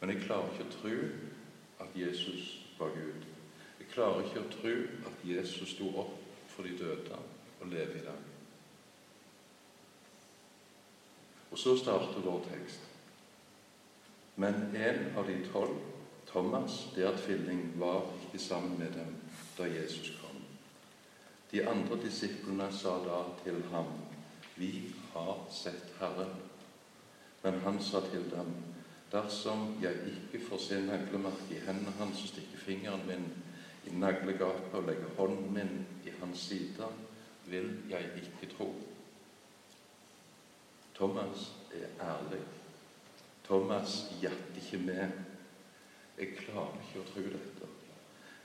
men 0.00 0.12
jeg 0.14 0.26
klarer 0.26 0.52
ikke 0.52 0.66
å 0.68 0.74
tro 0.76 0.96
at 1.82 1.96
Jesus 1.98 2.50
var 2.78 2.94
Gud. 2.94 3.24
Jeg 3.78 3.90
klarer 3.90 4.26
ikke 4.26 4.44
å 4.44 4.52
tro 4.52 4.74
at 5.10 5.24
Jesus 5.26 5.74
sto 5.74 5.90
opp 6.04 6.14
for 6.52 6.66
de 6.66 6.76
døde 6.78 7.18
og 7.58 7.70
lever 7.72 7.98
i 7.98 8.04
dag. 8.06 8.26
Og 11.50 11.58
så 11.58 11.74
starter 11.80 12.22
vår 12.22 12.44
tekst. 12.46 12.84
Men 14.38 14.68
en 14.76 15.00
av 15.18 15.26
de 15.26 15.38
tolv, 15.50 15.80
Thomas, 16.32 16.88
der 16.96 17.16
tvilling, 17.16 17.80
var 17.80 18.02
ikke 18.22 18.38
sammen 18.38 18.78
med 18.78 18.86
dem 18.86 19.16
da 19.58 19.64
Jesus 19.64 20.12
kom. 20.20 20.42
De 21.50 21.68
andre 21.68 21.96
disiplene 22.02 22.72
sa 22.72 22.98
da 23.04 23.22
til 23.44 23.62
ham, 23.72 23.86
Vi 24.56 24.94
har 25.12 25.46
sett 25.50 25.94
Herren. 26.00 26.34
Men 27.42 27.60
han 27.60 27.82
sa 27.82 28.00
til 28.00 28.30
dem, 28.30 28.54
Dersom 29.12 29.78
jeg 29.82 29.94
ikke 30.04 30.44
får 30.46 30.58
se 30.58 30.80
naglemerket 30.84 31.50
i 31.50 31.60
hendene 31.64 31.94
hans 31.98 32.22
og 32.22 32.28
stikke 32.28 32.58
fingeren 32.60 33.06
min 33.08 33.24
i 33.86 33.94
naglegapet 33.96 34.74
og 34.74 34.84
legge 34.84 35.08
hånden 35.16 35.54
min 35.54 35.86
i 36.04 36.12
hans 36.20 36.38
side, 36.38 36.88
vil 37.46 37.70
jeg 37.88 38.04
ikke 38.20 38.52
tro. 38.52 38.74
Thomas 40.94 41.52
er 41.72 42.04
ærlig. 42.04 42.42
Thomas 43.46 44.12
gjatt 44.20 44.56
ikke 44.60 44.84
med. 44.84 45.27
Jeg 46.18 46.34
klarer 46.34 46.80
ikke 46.82 47.02
å 47.02 47.08
tro 47.12 47.22
dette. 47.30 47.68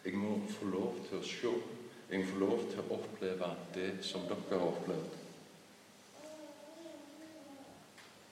Jeg 0.03 0.19
må 0.19 0.35
få 0.51 0.67
lov 0.69 0.97
til 1.07 1.17
å 1.17 1.25
se. 1.25 1.53
Jeg 2.09 2.21
må 2.21 2.29
få 2.29 2.39
lov 2.41 2.63
til 2.69 2.81
å 2.83 2.97
oppleve 2.99 3.49
det 3.73 3.91
som 4.05 4.27
dere 4.29 4.59
har 4.59 4.65
opplevd. 4.67 5.15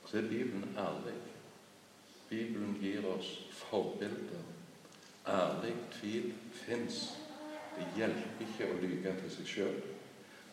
Så 0.05 0.19
er 0.19 0.27
Bibelen 0.29 0.77
ærlig. 0.77 1.15
Bibelen 2.29 2.77
gir 2.83 3.07
oss 3.07 3.31
forbilder. 3.63 4.45
Ærlig 5.27 5.73
tvil 5.95 6.29
fins. 6.51 7.01
Det 7.77 7.87
hjelper 7.95 8.45
ikke 8.45 8.67
å 8.67 8.79
lyge 8.83 9.15
til 9.23 9.33
seg 9.39 9.51
sjøl. 9.55 9.77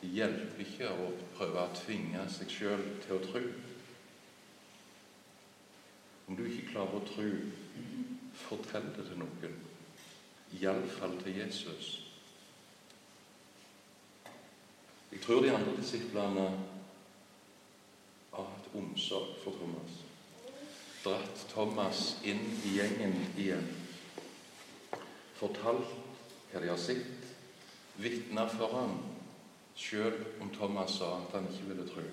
Det 0.01 0.13
hjelper 0.15 0.63
ikke 0.63 0.93
å 0.95 1.11
prøve 1.35 1.65
å 1.65 1.75
tvinge 1.75 2.23
seg 2.31 2.53
sjøl 2.55 2.85
til 3.03 3.17
å 3.19 3.25
tro. 3.27 3.43
Om 6.29 6.37
du 6.39 6.45
ikke 6.47 6.71
klarer 6.71 7.01
å 7.01 7.07
tro, 7.09 7.31
fortell 8.47 8.87
det 8.97 9.07
til 9.09 9.21
noen. 9.21 9.57
Iallfall 10.59 11.19
til 11.23 11.41
Jesus. 11.41 11.89
Jeg 15.13 15.21
tror 15.25 15.43
de 15.43 15.53
andre 15.53 15.77
disiplene 15.77 16.47
har 18.33 18.45
hatt 18.45 18.71
omsorg 18.77 19.37
for 19.43 19.57
Thomas. 19.57 20.01
Dratt 21.05 21.45
Thomas 21.53 22.03
inn 22.29 22.43
i 22.69 22.75
gjengen 22.77 23.17
igjen. 23.37 23.69
Fortalt 25.39 25.95
hva 26.51 26.63
de 26.63 26.71
har 26.71 26.81
sett. 26.81 27.31
Vitna 27.99 28.47
for 28.53 28.75
ham 28.77 28.99
sjøl 29.79 30.17
om 30.43 30.51
Thomas 30.55 30.99
sa 30.99 31.15
at 31.21 31.37
han 31.37 31.47
ikke 31.51 31.69
ville 31.71 31.87
tro. 31.89 32.05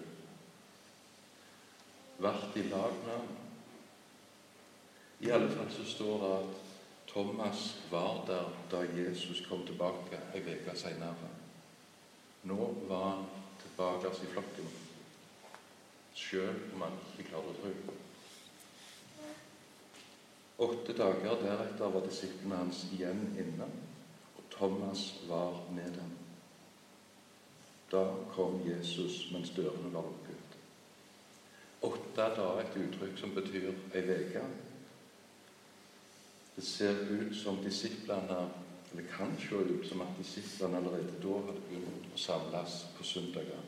Vært 2.21 2.59
i 2.61 2.67
lag 2.69 3.01
med 3.03 3.11
ham. 3.15 3.44
I 5.19 5.31
alle 5.31 5.49
fall 5.49 5.71
så 5.71 5.85
står 5.85 6.23
det 6.23 6.31
at 6.37 6.61
Thomas 7.07 7.77
var 7.91 8.25
der 8.27 8.49
da 8.71 8.81
Jesus 9.01 9.45
kom 9.49 9.65
tilbake 9.67 10.19
ei 10.35 10.41
uke 10.41 10.75
seinere. 10.75 11.29
Nå 12.43 12.73
var 12.89 13.05
han 13.09 13.23
tilbake 13.61 14.11
i 14.23 14.31
flokken, 14.33 14.67
sjøl 16.15 16.59
om 16.73 16.83
han 16.83 16.99
ikke 17.13 17.29
klarte 17.29 17.53
å 17.53 17.61
tro. 17.61 17.95
Åtte 20.67 20.93
dager 20.95 21.41
deretter 21.41 21.95
var 21.95 22.05
disiplene 22.05 22.59
hans 22.65 22.83
igjen 22.95 23.25
inne, 23.39 23.71
og 24.35 24.43
Thomas 24.51 25.07
var 25.27 25.63
med 25.71 25.95
dem. 25.95 26.13
Da 27.91 28.05
kom 28.35 28.61
Jesus 28.67 29.25
mens 29.31 29.55
dørene 29.55 29.91
var 29.93 30.07
lukket. 30.07 30.55
Åtte 31.85 32.29
er 32.35 32.61
et 32.61 32.79
uttrykk 32.83 33.19
som 33.19 33.35
betyr 33.35 33.71
ei 33.95 34.07
uke. 34.11 34.47
Det 36.55 36.63
ser 36.63 36.99
ut 37.09 37.35
som 37.35 37.63
disiplene 37.63 38.49
eller 38.91 39.03
kan 39.17 39.37
se 39.39 39.55
ut 39.55 39.87
som 39.87 40.01
at 40.01 40.17
disiplene 40.17 40.77
allerede 40.77 41.19
da 41.23 41.39
hadde 41.47 41.63
begynt 41.67 42.13
å 42.15 42.19
samles 42.19 42.77
på 42.95 43.03
søndager, 43.03 43.63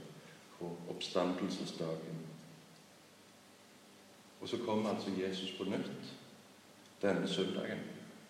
på 0.60 0.70
oppstandelsesdagen. 0.94 2.22
Og 4.42 4.50
så 4.50 4.58
kom 4.64 4.86
altså 4.86 5.12
Jesus 5.18 5.52
på 5.58 5.68
nytt 5.68 6.14
denne 7.02 7.28
søndagen, 7.28 7.84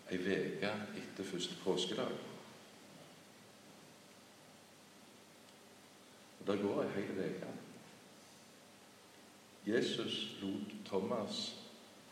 ei 0.10 0.18
uke 0.18 0.72
etter 0.98 1.24
første 1.24 1.56
påskedag. 1.64 2.18
Og 6.40 6.48
Der 6.48 6.62
går 6.64 6.84
ei 6.84 6.90
hel 6.96 7.24
uke. 7.30 7.54
Jesus 9.68 10.38
lot 10.42 10.76
Thomas 10.86 11.56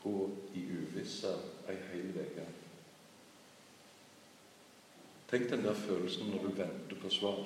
gå 0.04 0.30
i 0.54 0.62
uvisse 0.62 1.38
ei 1.70 1.78
hel 1.92 2.12
uke. 2.16 2.46
Tenk 5.30 5.50
den 5.50 5.64
der 5.64 5.74
følelsen 5.74 6.30
når 6.30 6.42
du 6.42 6.58
venter 6.58 7.00
på 7.02 7.10
svar. 7.10 7.46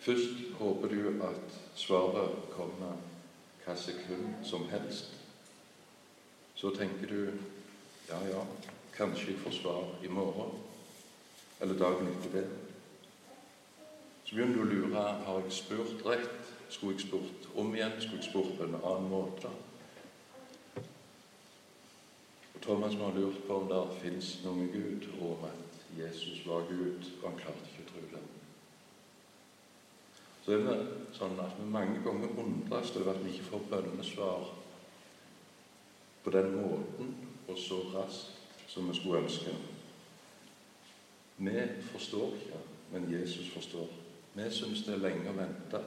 Først 0.00 0.58
håper 0.58 0.88
du 0.88 1.22
at 1.22 1.56
svaret 1.74 2.36
kommer 2.50 2.96
hva 3.64 3.76
sekund 3.76 4.44
som 4.44 4.68
helst. 4.70 5.12
Så 6.54 6.70
tenker 6.76 7.06
du 7.08 7.20
ja, 8.08 8.18
ja, 8.30 8.44
kanskje 8.96 9.32
jeg 9.32 9.42
får 9.44 9.50
svar 9.60 9.84
i 10.04 10.08
morgen 10.08 10.58
eller 11.60 11.78
dagen 11.78 12.08
etter 12.08 12.40
det. 12.40 12.46
Så 14.24 14.34
begynner 14.34 14.56
du 14.56 14.62
å 14.62 14.70
lure 14.70 15.04
har 15.26 15.42
jeg 15.44 15.52
spurt 15.52 16.06
rett. 16.06 16.54
Skulle 16.70 16.94
jeg 16.94 17.08
spurt 17.08 17.48
om 17.58 17.74
igjen? 17.74 17.96
Skulle 17.98 18.22
jeg 18.22 18.30
spurt 18.30 18.56
på 18.56 18.68
en 18.68 18.78
annen 18.78 19.08
måte? 19.10 19.50
Thomas 22.62 22.94
må 22.98 23.08
ha 23.08 23.16
lurt 23.16 23.40
på 23.46 23.56
om 23.56 23.68
det 23.70 24.00
fins 24.02 24.34
noen 24.44 24.68
Gud, 24.72 25.08
og 25.20 25.30
om 25.38 25.46
at 25.48 25.80
Jesus 25.96 26.44
var 26.46 26.66
Gud, 26.68 27.08
og 27.22 27.30
han 27.30 27.38
klarte 27.40 27.70
ikke 27.70 27.86
å 27.86 27.90
tro 27.92 28.02
det. 28.12 28.22
Så 30.44 30.56
er 30.56 30.64
det 30.66 30.76
sånn 31.16 31.40
at 31.40 31.56
vi 31.58 31.68
mange 31.72 32.02
ganger 32.04 32.36
undres 32.42 32.92
over 32.96 33.14
at 33.14 33.24
vi 33.24 33.34
ikke 33.34 33.48
får 33.52 33.66
bønnesvar 33.72 34.46
på 36.24 36.32
den 36.34 36.54
måten 36.56 37.12
og 37.48 37.58
så 37.58 37.80
raskt 37.94 38.68
som 38.70 38.88
vi 38.88 38.96
skulle 38.96 39.24
ønske. 39.24 39.52
Vi 41.40 41.66
forstår 41.92 42.36
ikke, 42.36 42.60
men 42.92 43.08
Jesus 43.12 43.48
forstår. 43.54 43.88
Vi 44.34 44.48
syns 44.52 44.84
det 44.86 44.94
er 44.94 45.04
lenge 45.04 45.32
å 45.32 45.38
vente, 45.38 45.80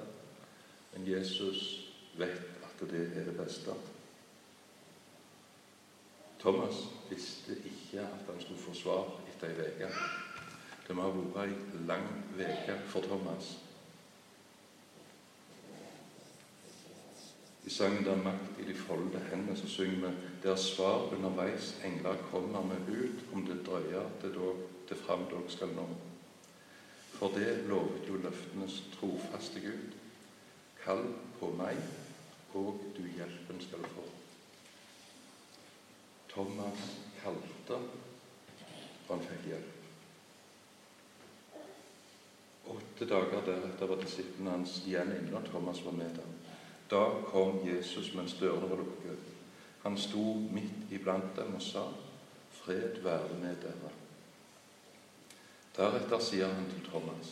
men 0.94 1.06
Jesus 1.08 1.66
vet 2.18 2.64
at 2.66 2.88
det 2.90 3.06
er 3.14 3.30
det 3.30 3.38
beste. 3.38 3.76
Thomas 6.44 6.90
visste 7.10 7.56
ikke 7.56 8.00
at 8.00 8.26
han 8.28 8.42
skulle 8.42 8.60
få 8.60 8.74
svar 8.76 9.06
etter 9.32 9.48
ei 9.48 9.68
uke. 9.68 9.92
Det 10.84 10.96
må 10.96 11.06
ha 11.06 11.12
vært 11.16 11.54
ei 11.72 11.84
lang 11.88 12.10
uke 12.36 12.76
for 12.92 13.06
Thomas. 13.08 13.54
I 17.64 17.70
sangen 17.70 18.04
'Der 18.04 18.24
makt 18.24 18.60
i 18.60 18.66
de 18.68 18.76
folde 18.76 19.20
hender' 19.32 19.56
så 19.56 19.68
synger 19.68 20.10
vi 20.10 20.16
'Der 20.44 20.56
svar 20.56 21.14
underveis 21.16 21.76
engler 21.86 22.16
kommer 22.32 22.62
med 22.62 22.92
ut, 22.92 23.24
om 23.34 23.46
det 23.48 23.66
drøyer 23.66 24.10
til, 24.22 24.34
dog, 24.34 24.58
til 24.88 24.98
fram 24.98 25.24
dog 25.32 25.46
skal 25.48 25.68
nå'. 25.68 25.88
For 27.08 27.28
det 27.28 27.64
lovet 27.68 28.08
jo 28.08 28.18
løftenes 28.18 28.84
trofaste 29.00 29.60
Gud. 29.60 29.96
Kall 30.84 31.06
på 31.40 31.56
meg, 31.58 31.78
og 32.54 32.82
du 32.98 33.02
hjelpen 33.02 33.62
skal 33.62 33.80
få. 33.96 34.13
Thomas 36.34 36.90
kalte, 37.22 37.78
og 39.08 39.12
han 39.12 39.26
fikk 39.28 39.48
hjelp. 39.52 39.80
Åtte 42.74 43.06
dager 43.06 43.44
deretter 43.46 43.92
var 43.92 44.02
disiplene 44.02 44.56
hans 44.58 44.80
igjen 44.88 45.12
inne, 45.14 45.36
og 45.38 45.46
Thomas 45.50 45.84
var 45.86 45.96
med 45.98 46.16
dem. 46.18 46.34
Da 46.90 47.04
kom 47.28 47.62
Jesus 47.68 48.14
mens 48.18 48.34
dørene 48.40 48.70
var 48.70 48.82
lukket. 48.82 49.30
Han 49.84 49.98
sto 50.00 50.24
midt 50.56 50.92
iblant 50.96 51.36
dem 51.36 51.56
og 51.56 51.62
sa, 51.62 51.84
'Fred 52.54 53.02
være 53.04 53.40
med 53.42 53.56
dere'. 53.64 53.92
Deretter 55.78 56.20
sier 56.20 56.54
han 56.54 56.70
til 56.70 56.86
Thomas, 56.86 57.32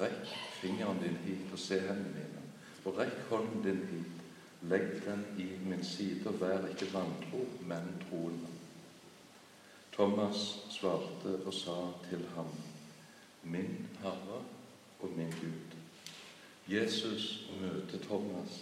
rekk 0.00 0.32
fingeren 0.60 0.98
din 1.02 1.16
hit 1.24 1.52
og 1.52 1.58
se 1.58 1.80
hendene 1.80 2.14
mine, 2.14 2.42
og 2.84 2.98
rekk 2.98 3.18
hånden 3.30 3.62
din 3.62 3.82
hit, 3.90 4.19
legg 4.62 5.04
den 5.04 5.24
i 5.38 5.68
min 5.68 5.84
side, 5.84 6.28
og 6.28 6.40
vær 6.40 6.66
ikke 6.68 6.92
vantro, 6.92 7.44
men 7.60 7.94
troende. 8.08 8.46
Thomas 9.92 10.64
svarte 10.70 11.36
og 11.46 11.54
sa 11.54 11.76
til 12.08 12.26
ham, 12.34 12.48
min 13.42 13.88
Herre 14.02 14.42
og 15.00 15.10
min 15.16 15.30
Gud. 15.30 15.76
Jesus 16.68 17.50
møter 17.60 17.98
Thomas. 18.02 18.60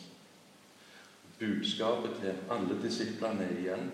Budskapet 1.38 2.10
til 2.20 2.34
alle 2.50 2.82
disiplene 2.82 3.44
er 3.44 3.58
igjen 3.58 3.90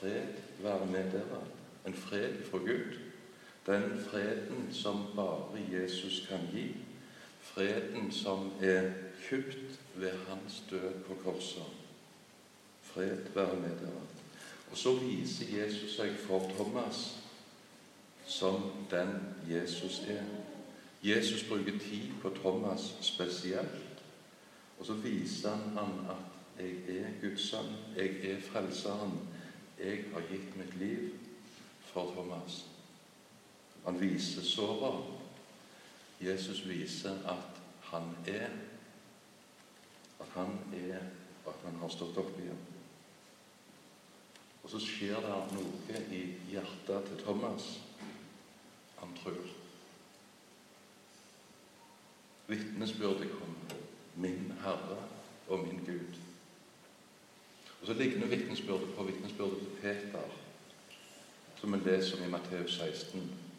fred 0.00 0.26
være 0.62 0.86
med 0.86 1.12
dere. 1.12 1.42
En 1.86 1.94
fred 1.94 2.34
fra 2.50 2.58
Gud. 2.58 2.98
Den 3.66 4.00
freden 4.10 4.68
som 4.72 5.06
bare 5.16 5.60
Jesus 5.72 6.26
kan 6.28 6.38
gi. 6.52 6.76
Freden 7.54 8.12
som 8.12 8.52
er 8.62 8.90
kjøpt 9.28 9.80
ved 9.96 10.12
hans 10.28 10.62
død 10.70 11.02
på 11.06 11.16
korset. 11.24 11.62
Fred 12.82 13.16
være 13.34 13.56
med 13.56 13.70
dere. 13.80 14.04
Og 14.70 14.76
så 14.76 14.94
viser 14.94 15.50
Jesus 15.58 15.96
seg 15.96 16.14
for 16.26 16.46
Thomas 16.54 17.20
som 18.30 18.62
den 18.90 19.16
Jesus 19.50 20.02
er. 20.08 20.22
Jesus 21.02 21.44
bruker 21.48 21.78
tid 21.78 22.12
på 22.22 22.30
Thomas 22.30 22.94
spesielt, 23.00 24.02
og 24.78 24.86
så 24.86 24.92
viser 24.92 25.50
han 25.50 25.76
ham 25.78 26.06
at 26.10 26.26
'jeg 26.58 26.98
er 26.98 27.10
Guds 27.20 27.50
sønn, 27.50 27.76
jeg 27.96 28.30
er 28.30 28.40
Frelseren', 28.40 29.26
'jeg 29.78 30.04
har 30.12 30.20
gitt 30.20 30.56
mitt 30.56 30.78
liv 30.78 31.10
for 31.82 32.04
Thomas'. 32.04 32.64
Han 33.84 34.00
viser 34.00 34.42
såra. 34.42 35.19
Jesus 36.20 36.68
viser 36.68 37.16
at 37.28 37.62
han 37.92 38.10
er. 38.26 38.50
At 40.20 40.28
han 40.34 40.58
er, 40.74 41.00
og 41.44 41.54
at 41.54 41.64
han 41.64 41.80
har 41.80 41.88
stått 41.88 42.18
opp 42.20 42.36
igjen. 42.38 42.60
Og 44.60 44.70
så 44.70 44.80
skjer 44.84 45.22
det 45.24 45.38
noe 45.56 46.02
i 46.12 46.20
hjertet 46.50 47.08
til 47.08 47.22
Thomas. 47.24 47.70
Han 49.00 49.14
tror. 49.16 49.46
Vitnesbyrdet 52.50 53.32
kommer. 53.32 53.78
Min 54.20 54.52
Herre 54.60 54.98
og 55.48 55.64
min 55.64 55.84
Gud. 55.86 56.18
Og 57.80 57.86
Så 57.86 57.92
ligner 57.92 58.26
vitnesbyrdet 58.26 58.94
på 58.96 59.02
vitnesbyrdet 59.02 59.58
til 59.58 59.76
Peter, 59.80 60.34
som 61.56 61.72
vi 61.72 61.78
leser 61.78 62.18
om 62.18 62.24
i 62.24 62.30
Matteus 62.30 62.76
16. 62.76 63.49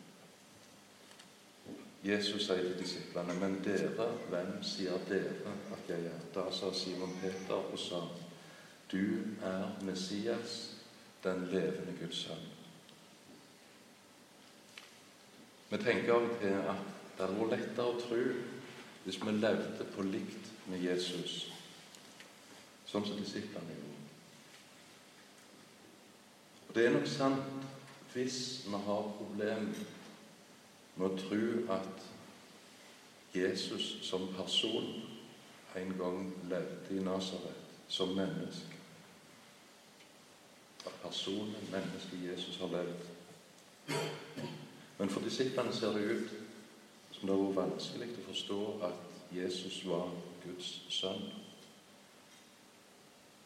Jesus 2.03 2.45
sier 2.45 2.55
til 2.55 2.79
disiplene, 2.79 3.33
'Men 3.33 3.63
dere, 3.63 4.11
hvem 4.29 4.63
sier 4.63 4.97
dere 5.09 5.53
at 5.71 5.89
jeg 5.89 6.05
er?' 6.05 6.25
Da 6.35 6.51
sa 6.51 6.73
Simon 6.73 7.17
Peter 7.21 7.53
og 7.53 7.79
sa, 7.79 8.01
'Du 8.91 9.21
er 9.41 9.77
Messias, 9.81 10.75
den 11.23 11.47
levende 11.51 11.97
Guds 12.01 12.15
sønn'. 12.15 12.49
Vi 15.69 15.77
tenker 15.77 16.13
av 16.13 16.23
og 16.23 16.39
til 16.41 16.47
at 16.47 16.75
det 17.17 17.27
hadde 17.27 17.39
vært 17.39 17.59
lettere 17.59 17.85
å 17.85 17.99
tro 17.99 18.23
hvis 19.03 19.25
vi 19.25 19.31
levde 19.31 19.85
på 19.95 20.01
likt 20.01 20.49
med 20.67 20.83
Jesus, 20.83 21.51
sånn 22.85 23.05
som 23.05 23.17
disiplene 23.17 23.77
gjorde. 23.77 24.01
Og 26.67 26.75
Det 26.75 26.85
er 26.85 26.89
nok 26.89 27.07
sant 27.07 27.65
hvis 28.13 28.65
vi 28.65 28.83
har 28.85 29.15
problemer 29.17 29.73
med 30.95 31.07
å 31.07 31.17
tro 31.17 31.73
at 31.73 32.07
Jesus 33.33 33.93
som 34.03 34.27
person 34.35 34.89
en 35.75 35.93
gang 35.97 36.33
levde 36.49 36.97
i 36.97 37.03
Nasaret 37.03 37.61
som 37.87 38.15
menneske. 38.15 38.79
At 40.85 40.93
personen, 41.03 41.67
mennesket 41.71 42.23
Jesus, 42.31 42.57
har 42.59 42.67
levd. 42.67 43.07
Men 44.97 45.09
for 45.09 45.21
disiplene 45.21 45.73
ser 45.73 45.93
det 45.93 46.03
ut 46.11 46.29
som 47.11 47.29
det 47.29 47.37
var 47.37 47.65
vanskelig 47.65 48.09
å 48.17 48.27
forstå 48.27 48.59
at 48.87 49.33
Jesus 49.35 49.85
var 49.85 50.11
Guds 50.43 50.69
sønn. 50.89 51.23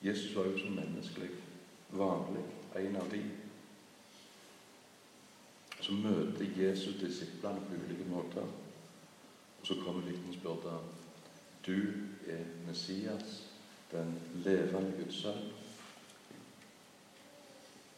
Jesus 0.02 0.36
var 0.36 0.46
jo 0.50 0.58
som 0.60 0.78
menneskelig, 0.78 1.30
vanlig, 1.90 2.46
en 2.76 2.96
av 2.96 3.10
de. 3.12 3.22
Så 5.86 5.94
møter 5.94 6.46
Jesus 6.58 6.96
disiplene 6.98 7.62
på 7.62 7.76
ulike 7.78 8.06
måter. 8.10 8.46
Og 9.62 9.68
så 9.68 9.76
kommer 9.84 10.02
vitnesbyrdet 10.02 10.80
Du 11.66 11.78
er 12.28 12.42
Messias, 12.68 13.44
den 13.92 14.16
levende 14.36 14.94
Guds 14.98 15.22
sønn. 15.22 15.44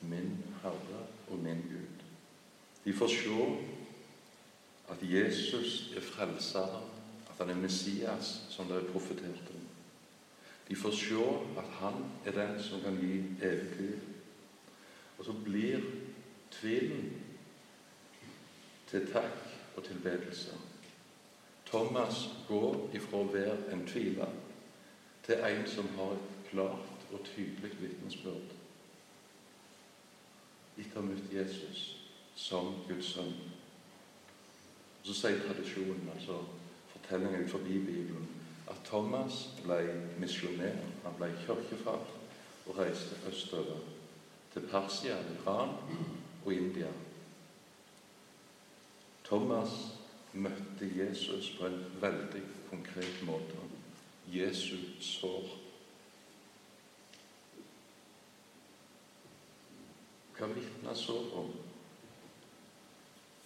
Min 0.02 0.44
Herre 0.62 1.06
og 1.30 1.38
min 1.38 1.62
Gud. 1.62 2.04
De 2.86 2.94
får 2.94 3.08
se 3.08 3.46
at 4.90 4.98
Jesus 5.02 5.94
er 5.96 6.02
frelseren, 6.02 6.90
at 7.30 7.38
han 7.38 7.50
er 7.50 7.62
Messias, 7.62 8.48
som 8.50 8.68
det 8.68 8.78
er 8.78 8.92
profetert 8.92 9.52
om. 9.56 9.64
De 10.68 10.76
får 10.76 10.92
se 10.92 11.24
at 11.58 11.72
han 11.80 12.04
er 12.26 12.32
den 12.32 12.64
som 12.64 12.82
kan 12.82 13.00
gi 13.00 13.14
evig 13.42 13.80
liv. 13.80 14.00
Og 15.18 15.26
så 15.26 15.34
blir 15.46 15.80
tvilen 16.52 17.27
til 18.90 19.08
takk 19.12 19.78
og 19.78 19.84
tilbedelse. 19.84 20.54
Thomas 21.68 22.30
går 22.48 22.90
ifra 22.96 23.20
å 23.20 23.32
være 23.32 23.58
en 23.76 23.84
tviler 23.88 24.32
til 25.26 25.44
en 25.44 25.66
som 25.68 25.90
har 25.98 26.16
et 26.16 26.52
klart 26.52 27.12
og 27.12 27.26
tydelig 27.28 27.74
vitnesbyrd. 27.82 28.54
Etter 30.78 31.00
å 31.00 31.02
ha 31.02 31.08
møtt 31.10 31.34
Jesus 31.34 31.84
som 32.38 32.76
Guds 32.88 33.12
sønn. 33.16 33.34
Så 35.04 35.16
sier 35.16 35.42
tradisjonen, 35.44 36.08
altså 36.14 36.42
fortellingen 36.94 37.44
ut 37.44 37.52
forbi 37.52 37.80
Bibelen, 37.80 38.28
at 38.68 38.80
Thomas 38.88 39.48
ble 39.64 39.82
misjonær. 40.22 40.80
Han 41.04 41.20
ble 41.20 41.32
kirkefar 41.46 42.04
og 42.68 42.80
reiste 42.80 43.20
østover 43.28 43.84
til 44.54 44.68
Persia, 44.72 45.20
Iran 45.40 45.76
og 46.46 46.54
India. 46.54 46.92
Thomas 49.28 49.72
møtte 50.34 50.88
Jesus 50.96 51.50
på 51.60 51.68
en 51.68 51.80
veldig 52.02 52.42
konkret 52.70 53.24
måte. 53.28 53.64
Jesus 54.32 55.04
sår. 55.04 55.50
Hva 60.38 60.48
vitner 60.54 60.96
sår 60.96 61.34
om? 61.42 61.50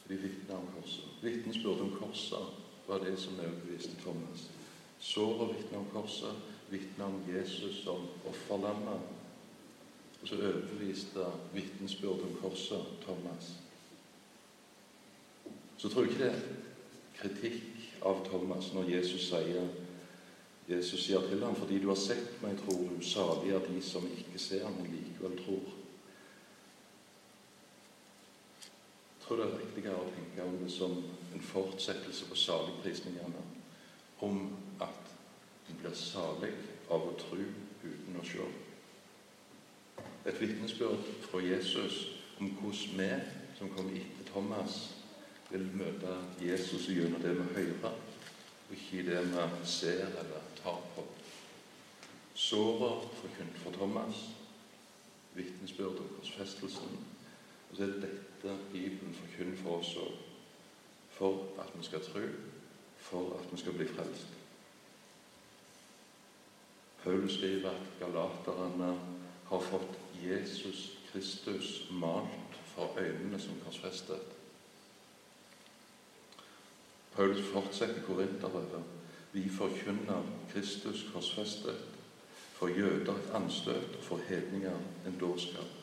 De 0.09 0.17
vitna 0.19 0.59
om 0.59 0.67
korset. 0.75 1.17
Vitnesbyrd 1.23 1.81
om 1.85 1.95
korset 1.95 2.61
var 2.87 3.01
det 3.05 3.15
som 3.19 3.39
overbeviste 3.39 3.95
Thomas. 4.03 4.45
Såret 4.99 5.55
vitna 5.55 5.79
om 5.79 5.89
korset, 5.93 6.45
vitna 6.69 7.07
om 7.09 7.21
Jesus 7.29 7.81
som 7.83 8.05
offerlammet. 8.29 9.09
Og 10.21 10.27
så 10.27 10.37
overbeviste 10.37 11.25
vitnesbyrd 11.55 12.25
om 12.27 12.37
korset 12.43 12.97
Thomas. 13.05 13.53
Så 15.81 15.89
tror 15.89 16.05
jeg 16.05 16.11
ikke 16.11 16.23
det 16.23 16.33
er 16.33 16.41
kritikk 17.17 18.03
av 18.05 18.19
Thomas 18.27 18.67
når 18.75 18.91
Jesus 18.91 19.23
sier 19.31 19.69
Jesus 20.69 21.05
sier 21.05 21.23
til 21.25 21.41
ham 21.43 21.55
fordi 21.57 21.79
du 21.81 21.87
har 21.89 21.97
sett 21.99 22.37
meg, 22.43 22.59
tror 22.61 22.83
du, 22.85 22.99
salig 23.03 23.49
er 23.51 23.63
de 23.65 23.81
som 23.83 24.05
ikke 24.07 24.39
ser, 24.39 24.67
men 24.69 24.91
likevel 24.93 25.33
tror. 25.41 25.71
Jeg 28.61 29.25
tror 29.25 29.41
det 29.41 29.47
er 29.47 29.57
riktigere 29.57 29.97
å 29.97 30.13
tenke 30.13 30.45
om 30.45 30.61
det 30.61 30.69
som 30.71 30.95
en 31.33 31.43
fortsettelse 31.49 32.29
på 32.29 32.37
saligprisningene. 32.39 33.43
Om 34.21 34.39
at 34.85 35.11
en 35.71 35.81
blir 35.81 35.97
salig 35.97 36.53
av 36.93 37.09
å 37.09 37.17
tro 37.19 37.41
uten 37.41 38.21
å 38.21 38.25
se. 38.27 38.47
Et 40.29 40.39
vitnesbyrd 40.39 41.09
fra 41.25 41.41
Jesus 41.41 42.03
om 42.39 42.53
hvordan 42.61 42.99
vi 43.01 43.13
som 43.57 43.73
kommer 43.73 43.97
etter 43.97 44.29
Thomas, 44.29 45.00
vil 45.51 45.67
møte 45.75 46.17
Jesus 46.41 46.87
gjennom 46.87 47.21
det 47.21 47.33
vi 47.37 47.47
hører, 47.55 47.95
og 48.69 48.75
ikke 48.75 49.05
det 49.09 49.23
vi 49.27 49.65
ser 49.67 50.05
eller 50.07 50.45
tar 50.63 50.83
på. 50.95 51.07
Såret 52.35 53.09
forkynt 53.21 53.57
for 53.63 53.75
Thomas, 53.75 54.21
vitnesbyrd 55.35 55.99
om 55.99 56.13
korsfestelsen 56.17 57.01
og 57.71 57.77
så 57.77 57.83
er 57.83 57.87
det 57.87 58.01
dette 58.01 58.57
Bibelen 58.71 59.13
forkynner 59.15 59.57
for 59.63 59.79
oss 59.79 59.93
òg. 59.95 60.15
For 61.15 61.37
at 61.63 61.71
vi 61.77 61.83
skal 61.87 62.03
tro, 62.03 62.23
for 62.97 63.37
at 63.39 63.47
vi 63.51 63.59
skal 63.59 63.73
bli 63.73 63.87
frelst. 63.87 64.27
Paulus 67.03 67.37
skriver 67.37 67.69
at 67.69 67.95
galaterne 67.99 68.91
har 69.47 69.59
fått 69.59 69.95
Jesus 70.23 70.97
Kristus 71.11 71.87
malt 71.91 72.59
for 72.75 72.99
øynene 72.99 73.39
som 73.39 73.55
korsfestet. 73.63 74.40
Paulus 77.15 77.45
fortsetter 77.53 78.01
Korinterbrevet. 78.01 78.83
Vi 79.31 79.49
forkynner 79.49 80.23
Kristus 80.53 81.05
korsfestet. 81.13 81.87
For 82.53 82.67
jøder 82.67 83.15
et 83.15 83.31
anstøt, 83.33 83.95
for 84.01 84.19
hedninger 84.29 84.77
en 85.07 85.17
dårskap 85.19 85.81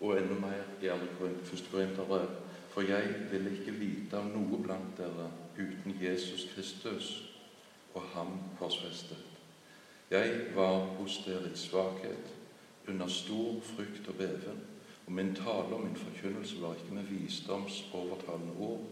og 0.00 0.18
enda 0.18 0.34
mer 0.34 0.62
i 0.82 0.86
1. 0.86 1.68
Korinterbrev. 1.70 2.28
For 2.70 2.80
jeg 2.80 3.14
vil 3.30 3.46
ikke 3.52 3.72
vite 3.72 4.18
om 4.18 4.30
noe 4.30 4.60
blant 4.62 4.98
dere 4.98 5.30
uten 5.58 5.96
Jesus 6.02 6.46
Kristus 6.54 7.08
og 7.94 8.04
ham 8.14 8.36
korsfestet. 8.58 9.18
Jeg 10.10 10.54
var 10.54 10.78
hos 11.00 11.18
dere 11.26 11.50
i 11.52 11.56
svakhet, 11.56 12.34
under 12.88 13.06
stor 13.06 13.58
frykt 13.64 14.08
og 14.08 14.14
beven, 14.14 14.60
og 15.06 15.12
min 15.12 15.34
tale 15.34 15.74
og 15.76 15.82
min 15.82 15.96
forkynnelse 15.96 16.62
var 16.62 16.74
ikke 16.74 16.94
med 16.94 17.02
visdomsovertalende 17.10 18.54
ord, 18.58 18.84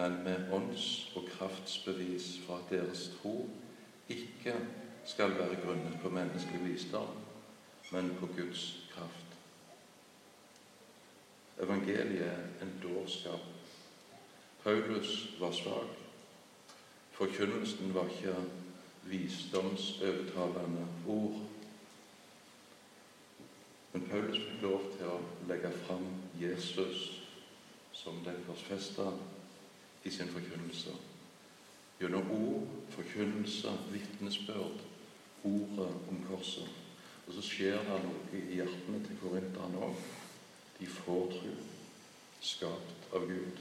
men 0.00 0.24
med 0.24 0.52
ånds- 0.52 1.16
og 1.16 1.28
kraftsbevis 1.28 2.40
for 2.46 2.56
at 2.56 2.70
deres 2.70 3.10
tro 3.22 3.48
ikke 4.08 4.54
skal 5.04 5.30
være 5.30 5.56
grunnet 5.64 5.98
på 6.02 6.08
menneskelig 6.08 6.64
visdom, 6.64 7.08
men 7.92 8.16
på 8.20 8.26
Guds 8.26 8.88
kraft. 8.94 9.36
Evangeliet 11.62 12.26
er 12.26 12.38
en 12.62 12.72
dårskap. 12.82 13.40
Paulus 14.64 15.40
var 15.40 15.52
svak. 15.52 15.96
Forkynnelsen 17.10 17.94
var 17.94 18.08
ikke 18.08 18.34
visdomsovertalende 19.02 20.86
ord. 21.06 21.40
Men 23.92 24.08
Paulus 24.10 24.38
fikk 24.38 24.62
lov 24.62 24.88
til 24.96 25.12
å 25.12 25.20
legge 25.48 25.72
fram 25.84 26.06
Jesus 26.40 27.20
som 27.92 28.22
den 28.24 28.40
korsfesta 28.46 29.10
i 30.04 30.10
sin 30.10 30.28
forkynnelse. 30.28 30.90
Gjennom 32.00 32.30
ord, 32.30 32.68
forkynnelse, 32.90 33.72
vitnesbyrd, 33.92 34.80
ordet 35.44 35.90
om 36.08 36.24
korset. 36.28 36.68
Og 37.26 37.34
så 37.34 37.44
skjer 37.44 37.82
det 37.86 37.98
noe 38.04 38.38
i 38.40 38.56
hjertene 38.56 39.02
til 39.04 39.18
korinterne 39.20 39.84
òg. 39.90 39.98
De 40.80 40.88
får 40.88 41.34
tro, 41.34 41.52
skapt 42.40 43.12
av 43.14 43.28
Gud. 43.28 43.60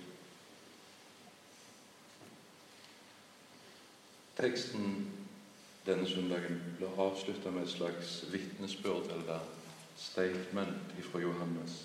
Teksten 4.39 5.09
denne 5.83 6.07
søndagen 6.07 6.61
ble 6.79 6.89
avslutta 6.95 7.51
med 7.51 7.67
et 7.67 7.73
slags 7.75 8.19
vitnesbyrd 8.31 9.11
eller 9.17 9.43
statement 9.99 10.93
fra 11.11 11.19
Johannes. 11.19 11.81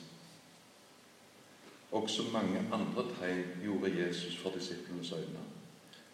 Også 1.94 2.22
mange 2.32 2.58
andre 2.72 3.04
tegn 3.18 3.44
gjorde 3.62 4.06
Jesus 4.06 4.36
for 4.36 4.50
disiplenes 4.50 5.12
øyne. 5.12 5.42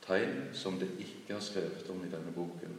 Tegn 0.06 0.50
som 0.52 0.78
det 0.78 0.90
ikke 0.98 1.32
er 1.32 1.40
skrevet 1.40 1.86
om 1.90 2.04
i 2.04 2.10
denne 2.10 2.32
boken. 2.34 2.76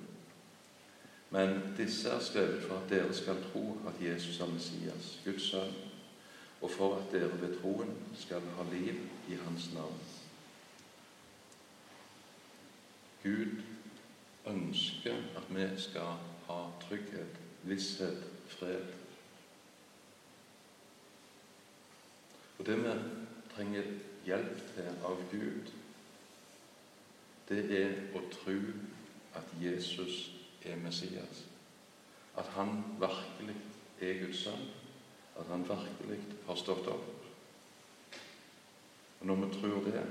Men 1.29 1.61
disse 1.77 2.09
er 2.09 2.19
skrevet 2.19 2.63
for 2.63 2.75
at 2.75 2.89
dere 2.89 3.13
skal 3.13 3.43
tro 3.51 3.77
at 3.87 4.07
Jesus 4.07 4.39
er 4.39 4.47
Messias, 4.47 5.19
Guds 5.25 5.41
sønn, 5.41 5.73
og 6.61 6.71
for 6.71 6.95
at 6.95 7.11
dere 7.11 7.41
ved 7.41 7.57
troen 7.61 7.93
skal 8.19 8.41
ha 8.57 8.63
liv 8.71 8.93
i 9.29 9.35
Hans 9.45 9.73
navn. 9.73 9.99
Gud 13.23 13.61
ønsker 14.47 15.15
at 15.35 15.49
vi 15.49 15.81
skal 15.81 16.17
ha 16.47 16.63
trygghet, 16.87 17.39
visshet, 17.63 18.23
fred 18.47 19.00
Og 22.61 22.67
det 22.67 22.75
vi 22.77 22.89
trenger 23.55 23.87
hjelp 24.21 24.59
til 24.75 24.89
av 25.09 25.21
Gud, 25.31 25.69
det 27.49 27.63
er 27.73 27.95
å 28.13 28.21
tro 28.29 28.53
at 29.39 29.55
Jesus 29.57 30.27
er 30.61 30.77
Messias. 30.77 31.41
At 32.37 32.51
han 32.53 32.83
virkelig 33.01 33.57
er 33.97 34.21
Guds 34.21 34.43
sønn. 34.45 34.69
At 35.41 35.49
han 35.49 35.65
virkelig 35.65 36.19
har 36.45 36.61
stått 36.61 36.91
opp. 36.93 37.25
Og 39.19 39.25
når 39.25 39.41
vi 39.41 39.51
tror 39.57 39.89
det, 39.89 40.07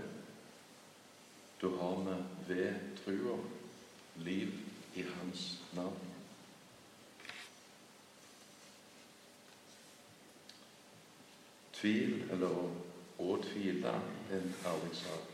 da 1.62 1.74
har 1.78 2.06
vi 2.08 2.20
ved 2.50 2.96
trua 3.04 3.38
liv 4.26 4.58
i 4.98 5.06
hans 5.06 5.52
navn. 5.78 6.09
Tvil, 11.80 12.26
eller 12.30 12.56
å 13.20 13.36
tvile, 13.40 13.92
en 14.32 14.50
ærlig 14.68 14.96
sak. 14.96 15.30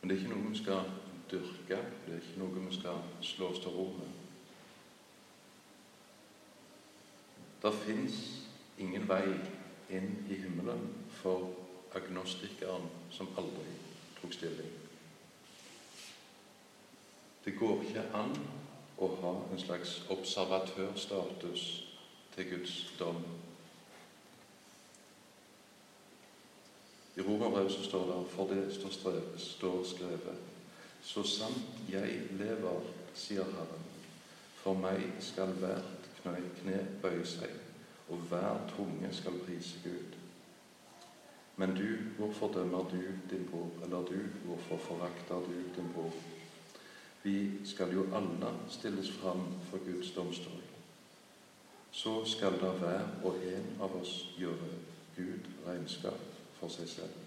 Men 0.00 0.10
det 0.10 0.16
er 0.16 0.20
ikke 0.20 0.34
noe 0.34 0.50
vi 0.50 0.58
skal 0.60 0.90
dyrke, 1.30 1.78
det 2.04 2.12
er 2.12 2.20
ikke 2.20 2.40
noe 2.42 2.64
vi 2.66 2.76
skal 2.76 2.98
slå 3.24 3.48
oss 3.54 3.62
til 3.64 3.72
ro 3.72 3.86
med. 3.96 4.10
Det 7.62 7.72
fins 7.86 8.18
ingen 8.76 9.08
vei 9.08 9.24
inn 9.96 10.10
i 10.28 10.36
himmelen 10.42 10.84
for 11.22 11.48
agnostikeren 11.96 12.84
som 13.10 13.32
aldri 13.40 13.72
tok 14.18 14.36
stilling. 14.36 14.76
Det 17.44 17.56
går 17.56 17.88
ikke 17.88 18.04
an 18.20 18.36
å 19.00 19.08
ha 19.22 19.32
en 19.52 19.64
slags 19.64 20.02
observatørstatus 20.12 21.83
til 22.34 22.50
Guds 22.50 22.94
dom. 22.98 23.16
I 27.16 27.20
Romerbrevet 27.20 27.72
så 27.72 27.84
står 27.84 28.06
det 28.06 28.30
for 28.30 28.46
det 28.46 28.74
står, 28.74 28.90
strevet, 28.90 29.40
står 29.40 29.84
skrevet 29.84 30.36
Så 31.02 31.22
sant 31.22 31.90
jeg 31.92 32.20
lever, 32.30 32.80
sier 33.14 33.44
Herren, 33.44 33.84
for 34.56 34.74
meg 34.80 35.02
skal 35.20 35.52
hvert 35.60 36.08
kne 36.22 36.78
bøye 37.02 37.26
seg, 37.28 37.52
og 38.08 38.24
hver 38.30 38.64
tunge 38.72 39.12
skal 39.12 39.36
prise 39.44 39.82
Gud. 39.84 40.16
Men 41.56 41.76
du, 41.76 41.86
hvorfor 42.16 42.52
dømmer 42.56 42.88
du 42.90 43.02
din 43.30 43.46
bror? 43.50 43.70
Eller 43.84 44.08
du, 44.08 44.18
hvorfor 44.48 44.80
forakter 44.88 45.44
du 45.44 45.60
din 45.76 45.92
bror? 45.94 46.12
Vi 47.22 47.66
skal 47.68 47.92
jo 47.92 48.08
alle 48.16 48.56
stilles 48.68 49.12
fram 49.20 49.44
for 49.70 49.84
Guds 49.84 50.10
domstol 50.16 50.73
så 51.94 52.24
skal 52.24 52.58
da 52.60 52.72
hver 52.74 53.04
og 53.22 53.36
en 53.46 53.66
av 53.82 53.92
oss 54.00 54.16
gjøre 54.34 54.66
Gud 55.14 55.44
regnskap 55.62 56.22
for 56.58 56.72
seg 56.74 56.88
selv. 56.90 57.20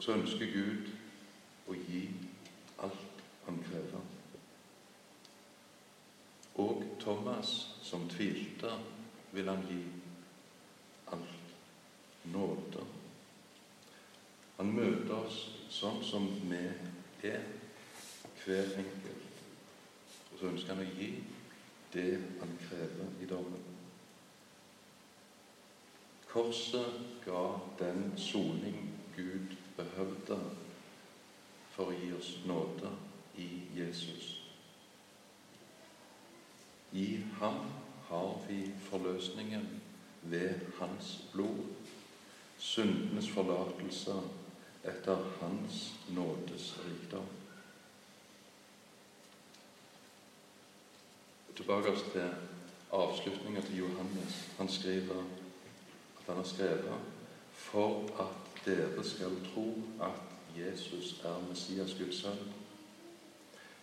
Så 0.00 0.12
ønsker 0.18 0.52
Gud 0.52 0.90
å 1.72 1.76
gi 1.78 2.02
alt 2.84 3.22
han 3.46 3.60
krever. 3.70 4.04
Og 6.60 6.84
Thomas, 7.00 7.54
som 7.80 8.04
tvilte, 8.12 8.74
vil 9.32 9.48
han 9.48 9.64
gi 9.70 9.80
alt 11.16 12.28
nåde. 12.36 12.84
Han 14.58 14.74
møter 14.76 15.16
oss 15.22 15.40
sånn 15.72 16.04
som 16.04 16.28
vi 16.50 16.60
er 17.30 17.48
hver 18.44 18.62
enkelt. 18.62 19.26
Og 20.32 20.38
så 20.38 20.46
ønsker 20.46 20.74
han 20.74 20.86
å 20.86 20.94
gi 20.96 21.10
det 21.92 22.10
han 22.40 22.56
krever 22.68 23.22
i 23.22 23.28
dommen. 23.30 23.66
Korset 26.30 27.00
ga 27.24 27.42
den 27.80 28.12
soning 28.16 28.84
Gud 29.16 29.56
behøvde 29.76 30.38
for 31.74 31.90
å 31.90 31.96
gi 31.96 32.12
oss 32.14 32.36
nåde 32.46 32.92
i 33.42 33.48
Jesus. 33.74 34.36
I 36.92 37.22
ham 37.40 37.64
har 38.08 38.38
vi 38.48 38.62
forløsningen 38.90 39.66
ved 40.22 40.70
hans 40.78 41.12
blod, 41.32 41.66
syndenes 42.58 43.30
forlatelse 43.30 44.16
etter 44.84 45.30
hans 45.40 45.84
nådes 46.14 46.74
rikdom. 46.86 47.39
Tilbake 51.60 51.96
til 52.12 52.30
avslutninga 52.92 53.60
til 53.60 53.78
Johannes. 53.78 54.48
Han 54.58 54.68
skriver 54.68 55.14
at 56.18 56.26
han 56.26 56.36
har 56.36 56.44
skrevet 56.44 56.94
for 57.52 58.04
at 58.20 58.64
dere 58.64 59.04
skal 59.04 59.52
tro 59.54 59.82
at 60.02 60.20
Jesus 60.58 61.20
er 61.24 61.48
Messias, 61.48 61.94
Guds 61.98 62.20
sønn, 62.22 62.52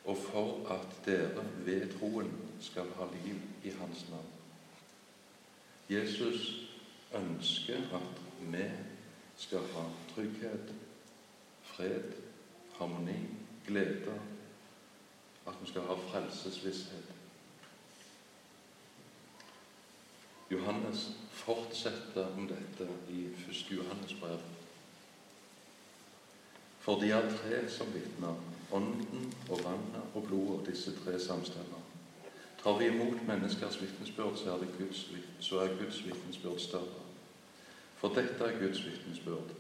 og 0.06 0.18
for 0.18 0.70
at 0.74 1.06
dere 1.06 1.44
ved 1.66 2.00
troen 2.00 2.32
skal 2.62 2.90
ha 2.98 3.06
liv 3.26 3.36
i 3.64 3.70
hans 3.70 4.10
navn. 4.10 4.32
Jesus 5.90 6.70
ønsker 7.16 7.78
at 7.78 8.22
vi 8.42 8.64
skal 9.36 9.60
ha 9.60 9.84
trygghet, 10.16 10.74
fred, 11.64 12.12
harmoni, 12.80 13.20
glede, 13.68 14.20
at 15.48 15.54
vi 15.62 15.68
skal 15.68 15.82
ha 15.82 15.94
frelsesvisshet. 15.94 17.17
Johannes 20.52 21.10
fortsetter 21.32 22.28
om 22.38 22.48
dette 22.48 22.88
i 23.10 23.26
1. 23.50 23.72
Johannes 23.72 24.14
brev. 24.20 24.40
For 26.80 27.00
de 27.02 27.12
er 27.12 27.28
tre 27.30 27.66
som 27.70 27.90
vitner, 27.94 28.36
ånden 28.72 29.34
og 29.50 29.60
vannet 29.64 30.14
og 30.16 30.24
blodet, 30.24 30.70
disse 30.70 30.94
tre 31.04 31.20
samstemmer. 31.20 31.84
Tar 32.64 32.78
vi 32.80 32.88
imot 32.88 33.28
menneskers 33.28 33.82
vitnesbyrd, 33.82 34.38
så 34.38 34.54
er, 34.56 34.72
Guds, 34.78 35.12
så 35.40 35.60
er 35.60 35.76
Guds 35.84 36.06
vitnesbyrd 36.06 36.60
større. 36.60 37.04
For 37.96 38.16
dette 38.16 38.44
er 38.44 38.60
Guds 38.60 38.86
vitnesbyrd, 38.86 39.52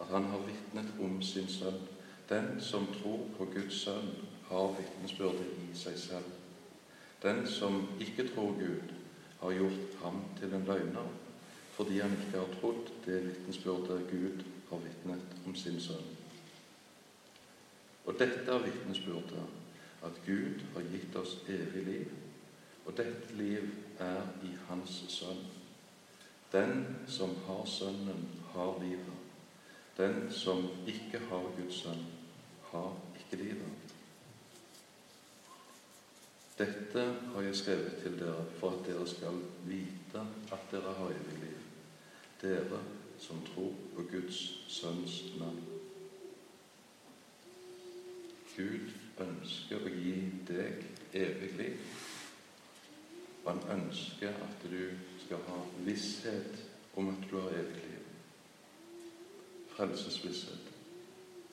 at 0.00 0.06
Han 0.06 0.24
har 0.24 0.38
vitnet 0.38 0.92
om 1.00 1.22
sin 1.22 1.48
sønn. 1.48 1.80
Den 2.28 2.60
som 2.60 2.86
tror 3.00 3.24
på 3.38 3.44
Guds 3.44 3.80
sønn, 3.84 4.12
har 4.48 4.76
vitnesbyrdet 4.78 5.46
i 5.64 5.76
seg 5.76 5.98
selv. 5.98 6.30
Den 7.22 7.46
som 7.46 7.88
ikke 8.00 8.28
tror 8.34 8.52
Gud, 8.60 8.95
har 9.40 9.52
gjort 9.52 9.96
ham 10.02 10.20
til 10.38 10.54
en 10.54 10.64
løgner, 10.64 11.08
fordi 11.76 11.98
han 11.98 12.14
ikke 12.16 12.38
har 12.38 12.54
trodd 12.60 12.92
det 13.06 13.18
vitnesbyrdet 13.26 14.06
Gud 14.10 14.44
har 14.70 14.82
vitnet 14.84 15.36
om 15.46 15.54
sin 15.54 15.80
sønn. 15.80 16.14
Og 18.06 18.14
dette 18.18 18.52
er 18.52 18.64
vitnesbyrdet, 18.64 19.44
at 20.06 20.22
Gud 20.26 20.62
har 20.74 20.88
gitt 20.92 21.16
oss 21.16 21.38
evig 21.48 21.84
liv, 21.86 22.16
og 22.86 22.96
dette 22.96 23.34
liv 23.34 23.70
er 23.98 24.22
i 24.46 24.52
Hans 24.68 25.04
Sønn. 25.08 25.46
Den 26.52 26.86
som 27.10 27.34
har 27.46 27.64
Sønnen, 27.66 28.28
har 28.54 28.78
livet. 28.82 29.16
Den 29.96 30.32
som 30.32 30.68
ikke 30.86 31.18
har 31.28 31.44
Guds 31.56 31.82
sønn, 31.82 32.06
har 32.70 32.92
ikke 33.16 33.42
livet. 33.42 33.85
Dette 36.58 37.02
har 37.32 37.42
jeg 37.42 37.56
skrevet 37.56 37.98
til 38.02 38.18
dere 38.20 38.44
for 38.60 38.76
at 38.76 38.86
dere 38.88 39.06
skal 39.08 39.40
vite 39.68 40.22
at 40.52 40.70
dere 40.72 40.94
har 40.98 41.12
evig 41.12 41.40
liv, 41.42 41.58
dere 42.42 42.80
som 43.20 43.42
tror 43.50 43.74
på 43.96 44.06
Guds 44.12 44.40
sønns 44.72 45.18
navn. 45.40 45.60
Gud 48.56 48.88
ønsker 49.20 49.84
å 49.84 49.92
gi 49.92 50.16
deg 50.48 50.80
evig 51.12 51.52
liv. 51.60 52.00
Og 53.44 53.52
han 53.52 53.78
ønsker 53.78 54.32
at 54.48 54.64
du 54.64 54.80
skal 55.26 55.44
ha 55.50 55.60
visshet 55.84 56.64
om 56.96 57.12
at 57.12 57.28
du 57.30 57.36
har 57.36 57.52
evig 57.60 57.84
liv 57.84 58.06
frelsesvisshet. 59.76 60.72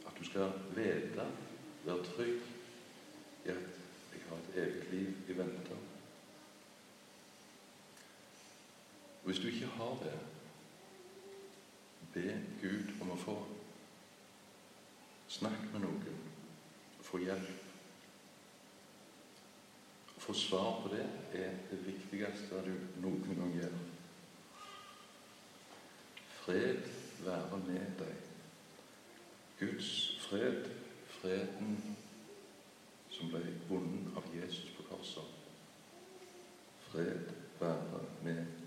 At 0.08 0.20
du 0.20 0.26
skal 0.26 0.52
vite, 0.76 1.28
være 1.86 2.04
trygg 2.04 2.39
i 3.46 3.50
at 3.50 3.83
har 4.34 4.41
et 4.41 4.62
evig 4.63 4.91
liv 4.91 5.30
i 5.30 5.38
vente. 5.38 5.78
Hvis 9.24 9.39
du 9.39 9.48
ikke 9.48 9.65
har 9.65 9.98
det, 10.04 10.19
be 12.13 12.41
Gud 12.62 12.89
om 13.02 13.13
å 13.13 13.17
få. 13.17 13.36
Snakk 15.32 15.69
med 15.74 15.86
noen. 15.86 16.19
Få 17.04 17.22
hjelp. 17.24 17.69
Å 20.17 20.24
få 20.24 20.36
svar 20.38 20.84
på 20.84 20.91
det 20.93 21.06
er 21.39 21.56
det 21.72 21.80
viktigste 21.88 22.62
du 22.67 22.74
noen 23.02 23.39
gang 23.39 23.56
gjør. 23.58 23.80
Fred 26.43 26.91
være 27.24 27.60
med 27.67 27.98
deg. 28.00 28.15
Guds 29.60 30.19
fred, 30.19 30.67
freden 31.22 31.78
som 33.13 33.30
ble 33.32 33.53
bonden 33.69 34.13
av 34.15 34.23
Jesus 34.36 34.71
på 34.78 34.84
korset. 34.84 35.23
Fred 36.80 37.32
være 37.60 38.04
med 38.23 38.62